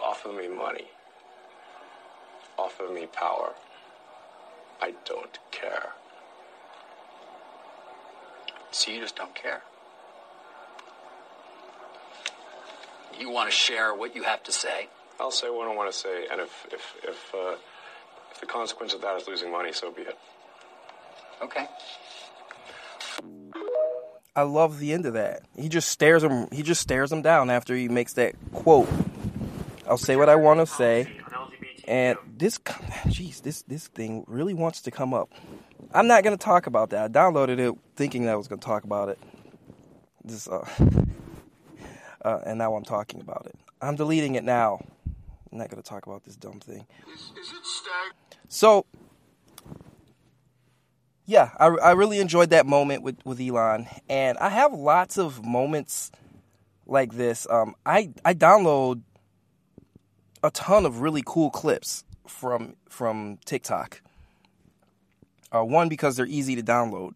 offer 0.00 0.32
me 0.32 0.48
money. 0.48 0.86
Offer 2.58 2.88
me 2.92 3.06
power. 3.06 3.52
I 4.82 4.94
don't 5.04 5.38
care. 5.52 5.90
So 8.72 8.90
you 8.90 9.00
just 9.00 9.14
don't 9.14 9.34
care. 9.34 9.62
You 13.16 13.30
want 13.30 13.48
to 13.48 13.56
share 13.56 13.94
what 13.94 14.16
you 14.16 14.24
have 14.24 14.42
to 14.42 14.52
say. 14.52 14.88
I'll 15.18 15.30
say 15.30 15.48
what 15.48 15.68
I 15.68 15.74
want 15.74 15.90
to 15.90 15.96
say, 15.96 16.26
and 16.30 16.40
if 16.40 16.66
if 16.70 16.96
if, 17.02 17.34
uh, 17.34 17.56
if 18.32 18.40
the 18.40 18.46
consequence 18.46 18.94
of 18.94 19.00
that 19.02 19.16
is 19.20 19.26
losing 19.26 19.50
money, 19.50 19.72
so 19.72 19.90
be 19.90 20.02
it. 20.02 20.18
Okay. 21.42 21.66
I 24.34 24.42
love 24.42 24.78
the 24.78 24.92
end 24.92 25.06
of 25.06 25.14
that. 25.14 25.42
He 25.58 25.68
just 25.68 25.88
stares 25.88 26.22
him. 26.22 26.48
He 26.52 26.62
just 26.62 26.82
stares 26.82 27.10
him 27.10 27.22
down 27.22 27.48
after 27.48 27.74
he 27.74 27.88
makes 27.88 28.12
that 28.14 28.34
quote. 28.52 28.88
I'll 29.88 29.96
say 29.96 30.16
what 30.16 30.28
I 30.28 30.36
want 30.36 30.60
to 30.60 30.66
say, 30.66 31.08
and 31.86 32.18
this, 32.36 32.58
jeez, 32.58 33.42
this 33.42 33.62
this 33.62 33.88
thing 33.88 34.24
really 34.26 34.54
wants 34.54 34.82
to 34.82 34.90
come 34.90 35.14
up. 35.14 35.30
I'm 35.94 36.06
not 36.06 36.24
gonna 36.24 36.36
talk 36.36 36.66
about 36.66 36.90
that. 36.90 37.04
I 37.04 37.08
downloaded 37.08 37.58
it 37.58 37.74
thinking 37.94 38.26
that 38.26 38.32
I 38.32 38.36
was 38.36 38.48
gonna 38.48 38.60
talk 38.60 38.84
about 38.84 39.08
it. 39.08 39.18
This, 40.22 40.48
uh, 40.48 40.68
uh, 42.22 42.40
and 42.44 42.58
now 42.58 42.74
I'm 42.74 42.84
talking 42.84 43.20
about 43.22 43.46
it. 43.46 43.54
I'm 43.80 43.96
deleting 43.96 44.34
it 44.34 44.44
now. 44.44 44.84
I'm 45.56 45.60
not 45.60 45.70
gonna 45.70 45.80
talk 45.80 46.06
about 46.06 46.22
this 46.24 46.36
dumb 46.36 46.60
thing. 46.60 46.86
So, 48.46 48.84
yeah, 51.24 51.52
I, 51.58 51.68
I 51.68 51.92
really 51.92 52.18
enjoyed 52.20 52.50
that 52.50 52.66
moment 52.66 53.02
with, 53.02 53.16
with 53.24 53.40
Elon, 53.40 53.86
and 54.06 54.36
I 54.36 54.50
have 54.50 54.74
lots 54.74 55.16
of 55.16 55.46
moments 55.46 56.12
like 56.86 57.14
this. 57.14 57.46
Um, 57.48 57.74
I 57.86 58.12
I 58.22 58.34
download 58.34 59.00
a 60.42 60.50
ton 60.50 60.84
of 60.84 61.00
really 61.00 61.22
cool 61.24 61.48
clips 61.48 62.04
from 62.28 62.76
from 62.90 63.38
TikTok, 63.46 64.02
Uh, 65.50 65.64
one 65.64 65.88
because 65.88 66.16
they're 66.16 66.26
easy 66.26 66.54
to 66.54 66.62
download. 66.62 67.14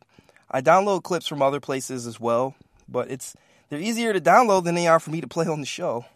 I 0.50 0.62
download 0.62 1.02
clips 1.02 1.26
from 1.26 1.42
other 1.42 1.60
places 1.60 2.06
as 2.06 2.18
well, 2.18 2.54
but 2.88 3.10
it's 3.10 3.36
they're 3.68 3.78
easier 3.80 4.14
to 4.14 4.20
download 4.20 4.64
than 4.64 4.76
they 4.76 4.86
are 4.86 4.98
for 4.98 5.10
me 5.10 5.20
to 5.20 5.28
play 5.28 5.46
on 5.46 5.60
the 5.60 5.66
show. 5.66 6.06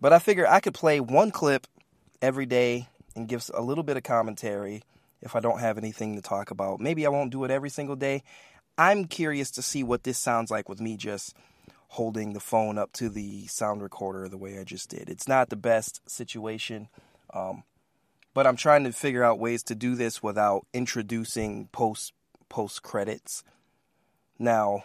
But 0.00 0.12
I 0.12 0.18
figure 0.18 0.46
I 0.46 0.60
could 0.60 0.74
play 0.74 1.00
one 1.00 1.30
clip 1.30 1.66
every 2.22 2.46
day 2.46 2.88
and 3.16 3.28
give 3.28 3.50
a 3.54 3.62
little 3.62 3.84
bit 3.84 3.96
of 3.96 4.02
commentary 4.02 4.82
if 5.20 5.34
I 5.34 5.40
don't 5.40 5.60
have 5.60 5.78
anything 5.78 6.16
to 6.16 6.22
talk 6.22 6.50
about. 6.50 6.80
Maybe 6.80 7.04
I 7.04 7.10
won't 7.10 7.32
do 7.32 7.44
it 7.44 7.50
every 7.50 7.70
single 7.70 7.96
day. 7.96 8.22
I'm 8.76 9.06
curious 9.06 9.50
to 9.52 9.62
see 9.62 9.82
what 9.82 10.04
this 10.04 10.18
sounds 10.18 10.50
like 10.50 10.68
with 10.68 10.80
me 10.80 10.96
just 10.96 11.34
holding 11.88 12.32
the 12.32 12.40
phone 12.40 12.78
up 12.78 12.92
to 12.92 13.08
the 13.08 13.46
sound 13.46 13.82
recorder 13.82 14.28
the 14.28 14.38
way 14.38 14.58
I 14.58 14.64
just 14.64 14.90
did. 14.90 15.08
It's 15.08 15.26
not 15.26 15.48
the 15.48 15.56
best 15.56 16.08
situation, 16.08 16.88
um, 17.34 17.64
but 18.34 18.46
I'm 18.46 18.56
trying 18.56 18.84
to 18.84 18.92
figure 18.92 19.24
out 19.24 19.40
ways 19.40 19.62
to 19.64 19.74
do 19.74 19.96
this 19.96 20.22
without 20.22 20.66
introducing 20.72 21.68
post 21.72 22.12
post 22.48 22.82
credits. 22.82 23.42
Now, 24.38 24.84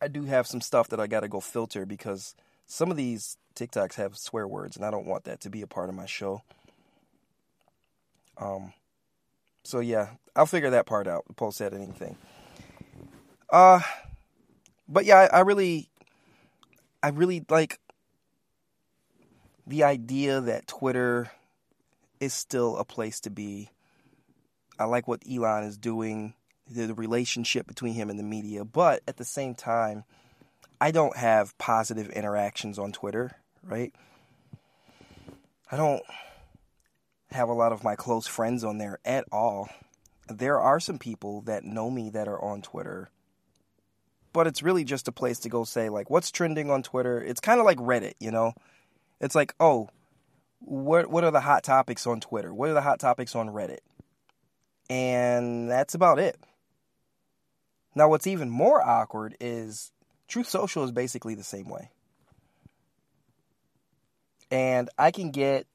I 0.00 0.08
do 0.08 0.24
have 0.24 0.46
some 0.46 0.60
stuff 0.60 0.88
that 0.88 1.00
I 1.00 1.06
got 1.06 1.20
to 1.20 1.28
go 1.28 1.40
filter 1.40 1.84
because 1.84 2.34
some 2.66 2.90
of 2.90 2.96
these 2.96 3.36
TikToks 3.56 3.94
have 3.94 4.16
swear 4.16 4.46
words, 4.46 4.76
and 4.76 4.84
I 4.84 4.90
don't 4.90 5.06
want 5.06 5.24
that 5.24 5.40
to 5.42 5.50
be 5.50 5.62
a 5.62 5.66
part 5.66 5.88
of 5.88 5.94
my 5.94 6.06
show. 6.06 6.42
Um, 8.38 8.72
so 9.64 9.80
yeah, 9.80 10.10
I'll 10.34 10.46
figure 10.46 10.70
that 10.70 10.86
part 10.86 11.08
out. 11.08 11.24
Post 11.36 11.60
editing 11.60 11.92
thing. 11.92 12.16
Uh, 13.50 13.80
but 14.88 15.04
yeah, 15.04 15.28
I, 15.32 15.38
I 15.38 15.40
really, 15.40 15.88
I 17.02 17.08
really 17.08 17.44
like 17.48 17.80
the 19.66 19.84
idea 19.84 20.40
that 20.40 20.66
Twitter 20.66 21.30
is 22.20 22.34
still 22.34 22.76
a 22.76 22.84
place 22.84 23.20
to 23.20 23.30
be. 23.30 23.70
I 24.78 24.84
like 24.84 25.08
what 25.08 25.22
Elon 25.30 25.64
is 25.64 25.78
doing, 25.78 26.34
the 26.68 26.94
relationship 26.94 27.66
between 27.66 27.94
him 27.94 28.10
and 28.10 28.18
the 28.18 28.24
media, 28.24 28.64
but 28.64 29.02
at 29.08 29.16
the 29.16 29.24
same 29.24 29.54
time, 29.54 30.04
I 30.80 30.90
don't 30.90 31.16
have 31.16 31.56
positive 31.58 32.10
interactions 32.10 32.78
on 32.78 32.92
Twitter, 32.92 33.32
right? 33.66 33.92
I 35.70 35.76
don't 35.76 36.02
have 37.30 37.48
a 37.48 37.54
lot 37.54 37.72
of 37.72 37.84
my 37.84 37.96
close 37.96 38.26
friends 38.26 38.64
on 38.64 38.78
there 38.78 38.98
at 39.04 39.24
all. 39.32 39.68
There 40.28 40.60
are 40.60 40.80
some 40.80 40.98
people 40.98 41.42
that 41.42 41.64
know 41.64 41.90
me 41.90 42.10
that 42.10 42.28
are 42.28 42.42
on 42.42 42.62
Twitter, 42.62 43.10
but 44.32 44.46
it's 44.46 44.62
really 44.62 44.84
just 44.84 45.08
a 45.08 45.12
place 45.12 45.38
to 45.40 45.48
go 45.48 45.64
say, 45.64 45.88
like, 45.88 46.10
what's 46.10 46.30
trending 46.30 46.70
on 46.70 46.82
Twitter? 46.82 47.22
It's 47.22 47.40
kind 47.40 47.60
of 47.60 47.66
like 47.66 47.78
Reddit, 47.78 48.14
you 48.20 48.30
know? 48.30 48.52
It's 49.20 49.34
like, 49.34 49.54
oh, 49.60 49.88
what, 50.60 51.08
what 51.10 51.24
are 51.24 51.30
the 51.30 51.40
hot 51.40 51.62
topics 51.64 52.06
on 52.06 52.20
Twitter? 52.20 52.52
What 52.52 52.70
are 52.70 52.74
the 52.74 52.80
hot 52.80 53.00
topics 53.00 53.34
on 53.34 53.48
Reddit? 53.48 53.78
And 54.88 55.70
that's 55.70 55.94
about 55.94 56.18
it. 56.18 56.36
Now, 57.94 58.08
what's 58.08 58.26
even 58.26 58.50
more 58.50 58.86
awkward 58.86 59.36
is 59.40 59.90
Truth 60.28 60.48
Social 60.48 60.84
is 60.84 60.92
basically 60.92 61.34
the 61.34 61.42
same 61.42 61.68
way. 61.68 61.90
And 64.50 64.88
I 64.98 65.10
can 65.10 65.30
get 65.30 65.66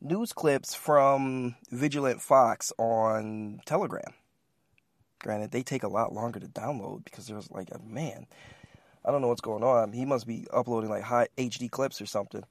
news 0.00 0.32
clips 0.32 0.74
from 0.74 1.56
Vigilant 1.70 2.20
Fox 2.20 2.72
on 2.78 3.60
Telegram. 3.66 4.14
Granted, 5.20 5.50
they 5.50 5.62
take 5.62 5.82
a 5.82 5.88
lot 5.88 6.12
longer 6.12 6.40
to 6.40 6.46
download 6.48 7.04
because 7.04 7.26
there's 7.26 7.50
like 7.50 7.68
a 7.72 7.78
man. 7.78 8.26
I 9.04 9.10
don't 9.10 9.20
know 9.20 9.28
what's 9.28 9.40
going 9.40 9.62
on. 9.62 9.92
He 9.92 10.04
must 10.04 10.26
be 10.26 10.46
uploading 10.52 10.90
like 10.90 11.02
high 11.02 11.28
HD 11.36 11.70
clips 11.70 12.00
or 12.00 12.06
something. 12.06 12.42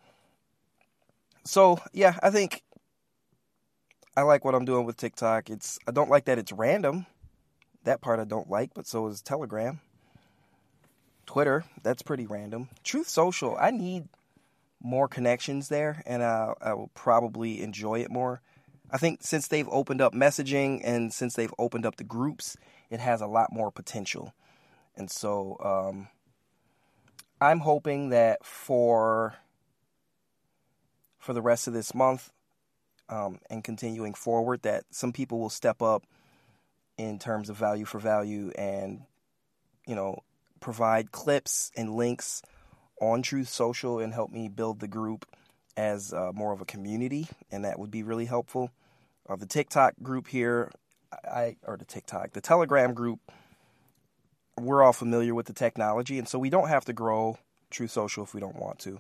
So 1.45 1.79
yeah, 1.93 2.17
I 2.21 2.29
think 2.29 2.63
I 4.15 4.21
like 4.23 4.45
what 4.45 4.55
I'm 4.55 4.65
doing 4.65 4.85
with 4.85 4.97
TikTok. 4.97 5.49
It's 5.49 5.79
I 5.87 5.91
don't 5.91 6.09
like 6.09 6.25
that 6.25 6.37
it's 6.37 6.51
random. 6.51 7.05
That 7.85 8.01
part 8.01 8.19
I 8.19 8.25
don't 8.25 8.49
like, 8.49 8.71
but 8.73 8.85
so 8.85 9.07
is 9.07 9.21
Telegram. 9.21 9.79
Twitter, 11.25 11.63
that's 11.83 12.01
pretty 12.01 12.25
random. 12.25 12.69
Truth 12.83 13.07
Social, 13.07 13.55
I 13.59 13.71
need 13.71 14.07
more 14.81 15.07
connections 15.07 15.69
there, 15.69 16.01
and 16.05 16.23
I, 16.23 16.53
I 16.61 16.73
will 16.73 16.91
probably 16.93 17.61
enjoy 17.61 17.99
it 17.99 18.11
more. 18.11 18.41
I 18.91 18.97
think 18.97 19.19
since 19.21 19.47
they've 19.47 19.67
opened 19.69 20.01
up 20.01 20.13
messaging 20.13 20.81
and 20.83 21.13
since 21.13 21.35
they've 21.35 21.53
opened 21.59 21.85
up 21.85 21.97
the 21.97 22.03
groups, 22.03 22.57
it 22.89 22.99
has 22.99 23.21
a 23.21 23.27
lot 23.27 23.51
more 23.51 23.71
potential. 23.71 24.33
And 24.95 25.11
so 25.11 25.57
um, 25.63 26.07
I'm 27.39 27.59
hoping 27.59 28.09
that 28.09 28.45
for 28.45 29.35
for 31.19 31.33
the 31.33 31.41
rest 31.41 31.67
of 31.67 31.73
this 31.73 31.93
month 31.93 32.31
um, 33.09 33.39
and 33.49 33.63
continuing 33.63 34.13
forward, 34.13 34.61
that 34.63 34.85
some 34.89 35.11
people 35.11 35.39
will 35.39 35.49
step 35.49 35.81
up 35.81 36.05
in 36.97 37.19
terms 37.19 37.49
of 37.49 37.57
value 37.57 37.85
for 37.85 37.99
value 37.99 38.51
and 38.57 39.01
you 39.85 39.95
know 39.95 40.23
provide 40.59 41.11
clips 41.11 41.71
and 41.75 41.95
links 41.95 42.41
on 43.01 43.21
Truth 43.21 43.49
Social 43.49 43.99
and 43.99 44.13
help 44.13 44.31
me 44.31 44.47
build 44.47 44.79
the 44.79 44.87
group 44.87 45.25
as 45.77 46.13
uh, 46.13 46.31
more 46.33 46.51
of 46.51 46.61
a 46.61 46.65
community, 46.65 47.27
and 47.51 47.63
that 47.63 47.79
would 47.79 47.91
be 47.91 48.03
really 48.03 48.25
helpful. 48.25 48.71
Uh, 49.27 49.35
the 49.35 49.45
TikTok 49.45 49.93
group 50.01 50.27
here, 50.27 50.71
I 51.23 51.55
or 51.65 51.77
the 51.77 51.85
TikTok, 51.85 52.33
the 52.33 52.41
Telegram 52.41 52.93
group, 52.93 53.19
we're 54.57 54.83
all 54.83 54.93
familiar 54.93 55.33
with 55.33 55.45
the 55.45 55.53
technology, 55.53 56.19
and 56.19 56.27
so 56.27 56.37
we 56.37 56.49
don't 56.49 56.67
have 56.67 56.85
to 56.85 56.93
grow 56.93 57.37
Truth 57.69 57.91
Social 57.91 58.23
if 58.23 58.33
we 58.33 58.41
don't 58.41 58.57
want 58.57 58.79
to. 58.79 58.99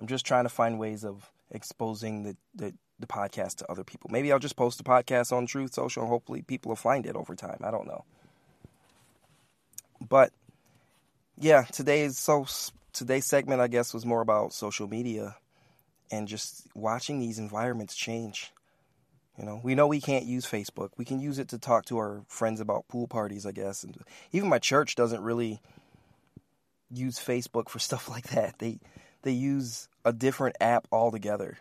I'm 0.00 0.06
just 0.06 0.26
trying 0.26 0.44
to 0.44 0.50
find 0.50 0.78
ways 0.78 1.04
of 1.04 1.30
exposing 1.50 2.24
the, 2.24 2.36
the, 2.54 2.74
the 2.98 3.06
podcast 3.06 3.56
to 3.56 3.70
other 3.70 3.84
people. 3.84 4.10
Maybe 4.12 4.32
I'll 4.32 4.38
just 4.38 4.56
post 4.56 4.80
a 4.80 4.84
podcast 4.84 5.32
on 5.32 5.46
Truth 5.46 5.74
Social, 5.74 6.02
and 6.02 6.10
hopefully 6.10 6.42
people 6.42 6.70
will 6.70 6.76
find 6.76 7.06
it 7.06 7.14
over 7.14 7.34
time. 7.34 7.60
I 7.62 7.70
don't 7.70 7.86
know, 7.86 8.04
but 10.06 10.32
yeah, 11.38 11.62
today 11.62 12.02
is 12.02 12.18
so 12.18 12.46
today's 12.96 13.26
segment, 13.26 13.60
I 13.60 13.68
guess, 13.68 13.94
was 13.94 14.06
more 14.06 14.20
about 14.20 14.52
social 14.52 14.88
media 14.88 15.36
and 16.10 16.28
just 16.28 16.66
watching 16.74 17.18
these 17.18 17.38
environments 17.38 17.94
change. 17.94 18.52
You 19.38 19.44
know, 19.44 19.60
we 19.62 19.74
know 19.74 19.86
we 19.86 20.00
can't 20.00 20.24
use 20.24 20.46
Facebook. 20.46 20.90
We 20.96 21.04
can 21.04 21.20
use 21.20 21.38
it 21.38 21.48
to 21.48 21.58
talk 21.58 21.84
to 21.86 21.98
our 21.98 22.22
friends 22.26 22.60
about 22.60 22.88
pool 22.88 23.06
parties, 23.06 23.44
I 23.44 23.52
guess. 23.52 23.84
And 23.84 23.96
even 24.32 24.48
my 24.48 24.58
church 24.58 24.94
doesn't 24.94 25.22
really 25.22 25.60
use 26.90 27.18
Facebook 27.18 27.68
for 27.68 27.78
stuff 27.78 28.08
like 28.08 28.28
that. 28.28 28.58
They 28.58 28.78
they 29.22 29.32
use 29.32 29.88
a 30.04 30.12
different 30.12 30.56
app 30.60 30.86
altogether, 30.92 31.58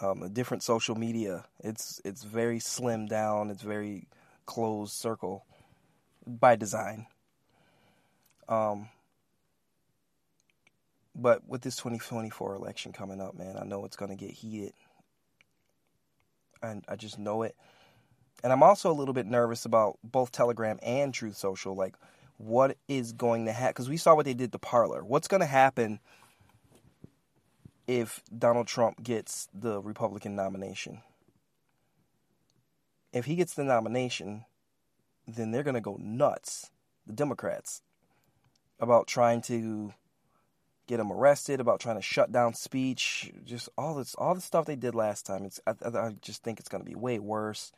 um, 0.00 0.22
a 0.22 0.28
different 0.28 0.62
social 0.62 0.94
media. 0.94 1.44
It's 1.60 2.00
it's 2.04 2.22
very 2.22 2.60
slimmed 2.60 3.08
down. 3.08 3.50
It's 3.50 3.62
very 3.62 4.06
closed 4.46 4.92
circle 4.92 5.46
by 6.26 6.56
design. 6.56 7.06
Um, 8.48 8.88
but 11.14 11.46
with 11.48 11.62
this 11.62 11.76
2024 11.76 12.54
election 12.54 12.92
coming 12.92 13.20
up, 13.20 13.36
man, 13.36 13.56
I 13.60 13.64
know 13.64 13.84
it's 13.84 13.96
going 13.96 14.10
to 14.10 14.16
get 14.16 14.30
heated. 14.30 14.72
And 16.62 16.84
I 16.88 16.96
just 16.96 17.18
know 17.18 17.42
it. 17.42 17.54
And 18.42 18.52
I'm 18.52 18.62
also 18.62 18.90
a 18.90 18.94
little 18.94 19.14
bit 19.14 19.26
nervous 19.26 19.64
about 19.64 19.98
both 20.02 20.32
Telegram 20.32 20.78
and 20.82 21.14
Truth 21.14 21.36
Social. 21.36 21.74
Like, 21.74 21.94
what 22.36 22.76
is 22.88 23.12
going 23.12 23.46
to 23.46 23.52
happen? 23.52 23.70
Because 23.70 23.88
we 23.88 23.96
saw 23.96 24.14
what 24.14 24.24
they 24.24 24.34
did 24.34 24.52
to 24.52 24.58
Parler. 24.58 25.04
What's 25.04 25.28
going 25.28 25.40
to 25.40 25.46
happen 25.46 26.00
if 27.86 28.22
Donald 28.36 28.66
Trump 28.66 29.02
gets 29.02 29.48
the 29.54 29.80
Republican 29.80 30.34
nomination? 30.34 31.00
If 33.12 33.26
he 33.26 33.36
gets 33.36 33.54
the 33.54 33.62
nomination, 33.62 34.44
then 35.28 35.52
they're 35.52 35.62
going 35.62 35.74
to 35.74 35.80
go 35.80 35.96
nuts, 36.00 36.70
the 37.06 37.12
Democrats, 37.12 37.82
about 38.80 39.06
trying 39.06 39.40
to 39.42 39.94
get 40.86 41.00
him 41.00 41.12
arrested, 41.12 41.60
about 41.60 41.80
trying 41.80 41.96
to 41.96 42.02
shut 42.02 42.32
down 42.32 42.54
speech, 42.54 43.32
just 43.44 43.68
all 43.78 43.94
this, 43.94 44.14
all 44.16 44.34
the 44.34 44.40
stuff 44.40 44.66
they 44.66 44.76
did 44.76 44.94
last 44.94 45.26
time. 45.26 45.44
It's, 45.44 45.60
I, 45.66 45.72
I 45.84 46.14
just 46.20 46.42
think 46.42 46.60
it's 46.60 46.68
going 46.68 46.84
to 46.84 46.88
be 46.88 46.96
way 46.96 47.18
worse. 47.18 47.72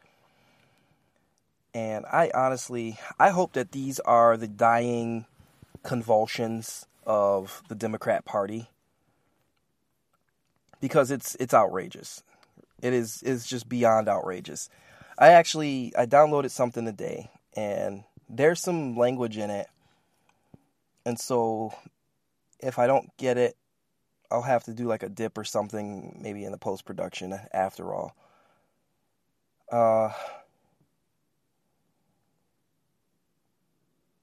And 1.75 2.07
I 2.07 2.31
honestly, 2.35 2.99
I 3.19 3.31
hope 3.31 3.53
that 3.53 3.73
these 3.73 4.01
are 4.01 4.37
the 4.37 4.49
dying 4.49 5.27
convulsions 5.83 6.87
of 7.07 7.63
the 7.69 7.75
Democrat 7.75 8.25
Party 8.25 8.71
because 10.81 11.11
it's 11.11 11.35
it's 11.37 11.55
outrageous. 11.55 12.23
It 12.83 12.93
is 12.93 13.23
is 13.23 13.47
just 13.47 13.69
beyond 13.69 14.09
outrageous. 14.09 14.69
I 15.19 15.29
actually 15.29 15.93
I 15.97 16.07
downloaded 16.07 16.51
something 16.51 16.85
today 16.85 17.31
and 17.55 18.05
there's 18.29 18.61
some 18.61 18.97
language 18.97 19.37
in 19.37 19.51
it. 19.51 19.69
And 21.05 21.19
so 21.19 21.73
if 22.61 22.79
I 22.79 22.87
don't 22.87 23.15
get 23.17 23.39
it, 23.39 23.57
I'll 24.31 24.43
have 24.43 24.65
to 24.65 24.75
do 24.75 24.87
like 24.87 25.03
a 25.03 25.09
dip 25.09 25.39
or 25.39 25.45
something, 25.45 26.19
maybe 26.21 26.45
in 26.45 26.53
the 26.53 26.59
post 26.59 26.85
production. 26.85 27.39
After 27.53 27.95
all, 27.95 28.17
uh, 29.71 30.13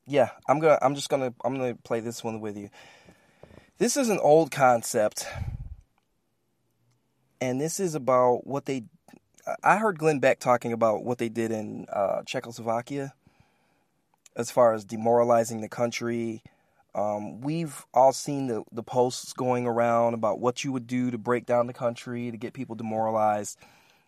yeah, 0.06 0.32
I'm 0.48 0.60
gonna, 0.60 0.78
I'm 0.82 0.96
just 0.96 1.10
gonna, 1.10 1.34
I'm 1.44 1.56
gonna 1.58 1.76
play 1.76 2.00
this 2.00 2.24
one 2.24 2.42
with 2.42 2.58
you. 2.58 2.70
This 3.78 3.98
is 3.98 4.10
an 4.10 4.20
old 4.20 4.52
concept, 4.52 5.26
and 7.40 7.60
this 7.60 7.80
is 7.80 7.96
about 7.96 8.46
what 8.46 8.66
they. 8.66 8.86
I 9.64 9.78
heard 9.78 10.00
Glenn 10.00 10.20
Beck 10.20 10.40
talking 10.40 10.72
about 10.72 11.04
what 11.04 11.18
they 11.18 11.28
did 11.28 11.52
in 11.52 11.86
uh, 11.92 12.24
Czechoslovakia 12.26 13.14
as 14.36 14.52
far 14.52 14.74
as 14.74 14.86
demoralizing 14.86 15.62
the 15.62 15.70
country. 15.70 16.44
Um, 16.96 17.42
we've 17.42 17.86
all 17.94 18.14
seen 18.14 18.48
the, 18.48 18.64
the 18.72 18.84
posts 18.84 19.34
going 19.34 19.66
around 19.66 20.14
about 20.14 20.40
what 20.40 20.64
you 20.64 20.72
would 20.72 20.88
do 20.88 21.10
to 21.12 21.18
break 21.18 21.46
down 21.46 21.68
the 21.68 21.74
country, 21.74 22.30
to 22.30 22.38
get 22.38 22.54
people 22.54 22.76
demoralized. 22.76 23.58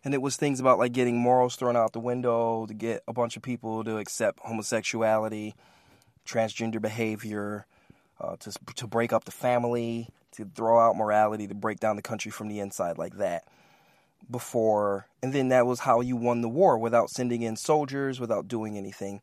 And 0.04 0.14
it 0.14 0.22
was 0.22 0.36
things 0.36 0.60
about 0.60 0.78
like 0.78 0.92
getting 0.92 1.18
morals 1.18 1.56
thrown 1.56 1.76
out 1.76 1.94
the 1.94 2.00
window, 2.00 2.66
to 2.68 2.74
get 2.74 3.02
a 3.08 3.14
bunch 3.14 3.38
of 3.38 3.42
people 3.42 3.84
to 3.84 3.98
accept 3.98 4.40
homosexuality, 4.40 5.56
transgender 6.28 6.82
behavior, 6.82 7.66
uh, 8.22 8.36
to, 8.38 8.52
to 8.76 8.88
break 8.88 9.12
up 9.12 9.26
the 9.26 9.32
family, 9.32 10.10
to 10.34 10.46
throw 10.54 10.80
out 10.80 10.96
morality, 10.96 11.48
to 11.48 11.56
break 11.56 11.80
down 11.80 11.96
the 11.96 12.04
country 12.04 12.30
from 12.30 12.50
the 12.50 12.60
inside 12.60 13.00
like 13.00 13.18
that 13.18 13.46
before 14.30 15.08
and 15.22 15.34
then 15.34 15.50
that 15.50 15.66
was 15.66 15.82
how 15.82 16.02
you 16.02 16.16
won 16.16 16.42
the 16.42 16.50
war 16.50 16.78
without 16.78 17.10
sending 17.10 17.42
in 17.42 17.56
soldiers 17.56 18.20
without 18.20 18.48
doing 18.48 18.78
anything 18.78 19.22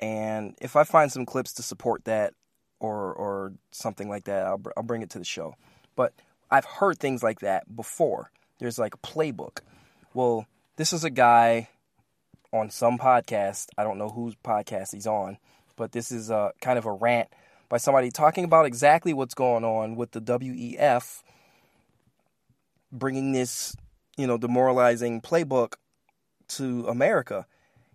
and 0.00 0.54
if 0.60 0.74
i 0.74 0.84
find 0.84 1.12
some 1.12 1.26
clips 1.26 1.52
to 1.52 1.62
support 1.62 2.04
that 2.04 2.32
or 2.82 3.12
or 3.12 3.52
something 3.70 4.08
like 4.08 4.24
that 4.24 4.46
i'll, 4.46 4.60
I'll 4.76 4.82
bring 4.82 5.02
it 5.02 5.10
to 5.10 5.18
the 5.18 5.24
show 5.24 5.54
but 5.96 6.12
i've 6.50 6.64
heard 6.64 6.98
things 6.98 7.22
like 7.22 7.40
that 7.40 7.74
before 7.74 8.30
there's 8.58 8.78
like 8.78 8.94
a 8.94 8.98
playbook 8.98 9.60
well 10.14 10.46
this 10.76 10.92
is 10.92 11.04
a 11.04 11.10
guy 11.10 11.68
on 12.52 12.70
some 12.70 12.98
podcast 12.98 13.68
i 13.78 13.84
don't 13.84 13.98
know 13.98 14.10
whose 14.10 14.34
podcast 14.36 14.92
he's 14.92 15.06
on 15.06 15.38
but 15.76 15.92
this 15.92 16.12
is 16.12 16.30
a 16.30 16.52
kind 16.60 16.78
of 16.78 16.86
a 16.86 16.92
rant 16.92 17.28
by 17.68 17.78
somebody 17.78 18.10
talking 18.10 18.44
about 18.44 18.66
exactly 18.66 19.14
what's 19.14 19.34
going 19.34 19.64
on 19.64 19.96
with 19.96 20.10
the 20.10 20.20
wef 20.20 21.22
bringing 22.92 23.32
this 23.32 23.74
you 24.16 24.26
know, 24.26 24.38
demoralizing 24.38 25.20
playbook 25.20 25.74
to 26.48 26.86
America. 26.88 27.46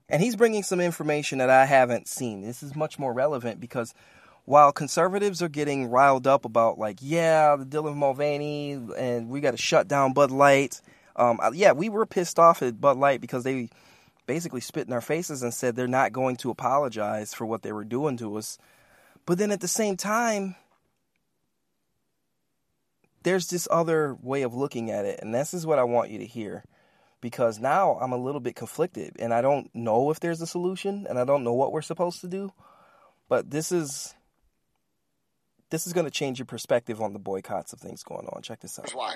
And 0.10 0.22
he's 0.22 0.36
bringing 0.36 0.64
some 0.64 0.80
information 0.80 1.40
that 1.40 1.50
I 1.50 1.66
haven't 1.66 2.08
seen. 2.08 2.42
This 2.42 2.64
is 2.64 2.76
much 2.76 2.98
more 2.98 3.14
relevant 3.14 3.60
because 3.60 3.94
while 4.48 4.72
conservatives 4.72 5.42
are 5.42 5.50
getting 5.50 5.88
riled 5.88 6.26
up 6.26 6.46
about, 6.46 6.80
like, 6.80 7.00
yeah, 7.02 7.58
the 7.58 7.66
Dylan 7.66 7.98
Mulvaney 7.98 8.80
and 8.98 9.28
we 9.28 9.42
got 9.42 9.52
to 9.52 9.58
shut 9.58 9.90
down 9.90 10.14
Bud 10.14 10.32
Light. 10.32 10.80
Um, 11.18 11.38
yeah, 11.52 11.74
we 11.74 11.90
were 11.90 12.06
pissed 12.06 12.40
off 12.40 12.62
at 12.62 12.80
Bud 12.80 12.96
Light 12.96 13.20
because 13.20 13.44
they 13.44 13.68
basically 14.26 14.62
spit 14.62 14.88
in 14.88 14.94
our 14.94 15.02
faces 15.02 15.44
and 15.44 15.54
said 15.54 15.76
they're 15.76 15.86
not 15.86 16.14
going 16.14 16.38
to 16.38 16.50
apologize 16.50 17.34
for 17.34 17.46
what 17.46 17.62
they 17.62 17.74
were 17.74 17.84
doing 17.84 18.16
to 18.20 18.38
us. 18.38 18.58
But 19.26 19.38
then 19.38 19.52
at 19.52 19.60
the 19.60 19.68
same 19.68 19.98
time, 19.98 20.56
there's 23.24 23.50
this 23.50 23.68
other 23.70 24.16
way 24.22 24.44
of 24.44 24.56
looking 24.56 24.92
at 24.92 25.04
it, 25.04 25.20
and 25.22 25.36
this 25.36 25.54
is 25.54 25.66
what 25.66 25.78
I 25.78 25.84
want 25.84 26.10
you 26.10 26.20
to 26.20 26.26
hear. 26.26 26.64
Because 27.20 27.60
now 27.60 28.00
I'm 28.00 28.14
a 28.14 28.18
little 28.18 28.40
bit 28.40 28.56
conflicted, 28.56 29.18
and 29.20 29.34
I 29.34 29.42
don't 29.42 29.70
know 29.76 30.10
if 30.10 30.22
there's 30.22 30.42
a 30.42 30.48
solution, 30.48 31.06
and 31.10 31.20
I 31.20 31.26
don't 31.26 31.44
know 31.44 31.54
what 31.54 31.74
we're 31.74 31.82
supposed 31.82 32.22
to 32.22 32.30
do. 32.30 32.54
But 33.28 33.52
this 33.52 33.74
is 33.74 34.14
this 35.70 35.88
is 35.88 35.94
going 35.94 36.06
to 36.06 36.12
change 36.12 36.40
your 36.40 36.46
perspective 36.46 37.02
on 37.02 37.14
the 37.14 37.20
boycotts 37.20 37.74
of 37.74 37.80
things 37.80 38.04
going 38.04 38.28
on. 38.28 38.42
Check 38.42 38.62
this 38.62 38.80
out. 38.80 38.92
Why. 38.92 39.16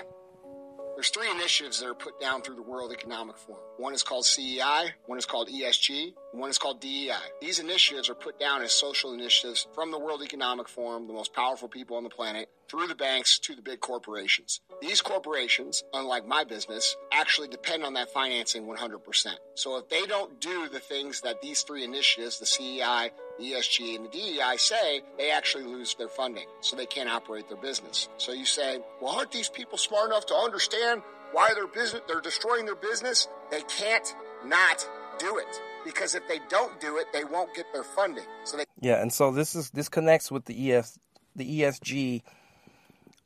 There's 0.94 1.08
three 1.08 1.30
initiatives 1.30 1.80
that 1.80 1.86
are 1.86 1.94
put 1.94 2.20
down 2.20 2.42
through 2.42 2.56
the 2.56 2.62
World 2.62 2.92
Economic 2.92 3.38
Forum. 3.38 3.62
One 3.78 3.94
is 3.94 4.02
called 4.02 4.26
CEI, 4.26 4.90
one 5.06 5.18
is 5.18 5.24
called 5.24 5.48
ESG, 5.48 6.12
one 6.32 6.50
is 6.50 6.58
called 6.58 6.80
DEI. 6.80 7.16
These 7.40 7.58
initiatives 7.58 8.10
are 8.10 8.14
put 8.14 8.38
down 8.38 8.62
as 8.62 8.72
social 8.72 9.14
initiatives 9.14 9.66
from 9.74 9.90
the 9.90 9.98
World 9.98 10.22
Economic 10.22 10.68
Forum, 10.68 11.06
the 11.06 11.14
most 11.14 11.32
powerful 11.32 11.66
people 11.66 11.96
on 11.96 12.04
the 12.04 12.10
planet, 12.10 12.50
through 12.70 12.86
the 12.86 12.94
banks 12.94 13.38
to 13.40 13.54
the 13.54 13.62
big 13.62 13.80
corporations. 13.80 14.60
These 14.80 15.00
corporations, 15.00 15.82
unlike 15.94 16.26
my 16.26 16.44
business, 16.44 16.94
actually 17.12 17.48
depend 17.48 17.84
on 17.84 17.94
that 17.94 18.10
financing 18.10 18.66
100%. 18.66 19.26
So 19.54 19.78
if 19.78 19.88
they 19.88 20.06
don't 20.06 20.40
do 20.40 20.68
the 20.68 20.80
things 20.80 21.22
that 21.22 21.40
these 21.40 21.62
three 21.62 21.84
initiatives, 21.84 22.38
the 22.38 22.46
CEI, 22.46 23.10
ESG, 23.40 23.96
and 23.96 24.06
the 24.06 24.10
DEI 24.10 24.56
say, 24.56 25.02
they 25.18 25.30
actually 25.30 25.64
lose 25.64 25.94
their 25.94 26.08
funding. 26.08 26.46
So 26.60 26.76
they 26.76 26.86
can't 26.86 27.08
operate 27.08 27.48
their 27.48 27.56
business. 27.56 28.08
So 28.16 28.32
you 28.32 28.44
say, 28.44 28.80
well, 29.00 29.16
aren't 29.16 29.32
these 29.32 29.48
people 29.48 29.78
smart 29.78 30.10
enough 30.10 30.26
to 30.26 30.34
understand 30.34 31.02
why 31.32 31.52
their 31.54 31.66
business, 31.66 32.02
they're 32.08 32.20
destroying 32.20 32.66
their 32.66 32.76
business? 32.76 33.28
They 33.50 33.62
can't 33.62 34.14
not 34.44 34.88
do 35.18 35.38
it 35.38 35.60
because 35.84 36.14
if 36.14 36.26
they 36.28 36.40
don't 36.48 36.80
do 36.80 36.98
it, 36.98 37.06
they 37.12 37.24
won't 37.24 37.54
get 37.54 37.66
their 37.72 37.82
funding. 37.82 38.24
So 38.44 38.56
they 38.56 38.64
yeah, 38.80 39.00
and 39.00 39.12
so 39.12 39.30
this 39.30 39.54
is 39.54 39.70
this 39.70 39.88
connects 39.88 40.30
with 40.30 40.44
the 40.44 40.72
ES 40.72 40.98
the 41.36 41.60
ESG 41.60 42.22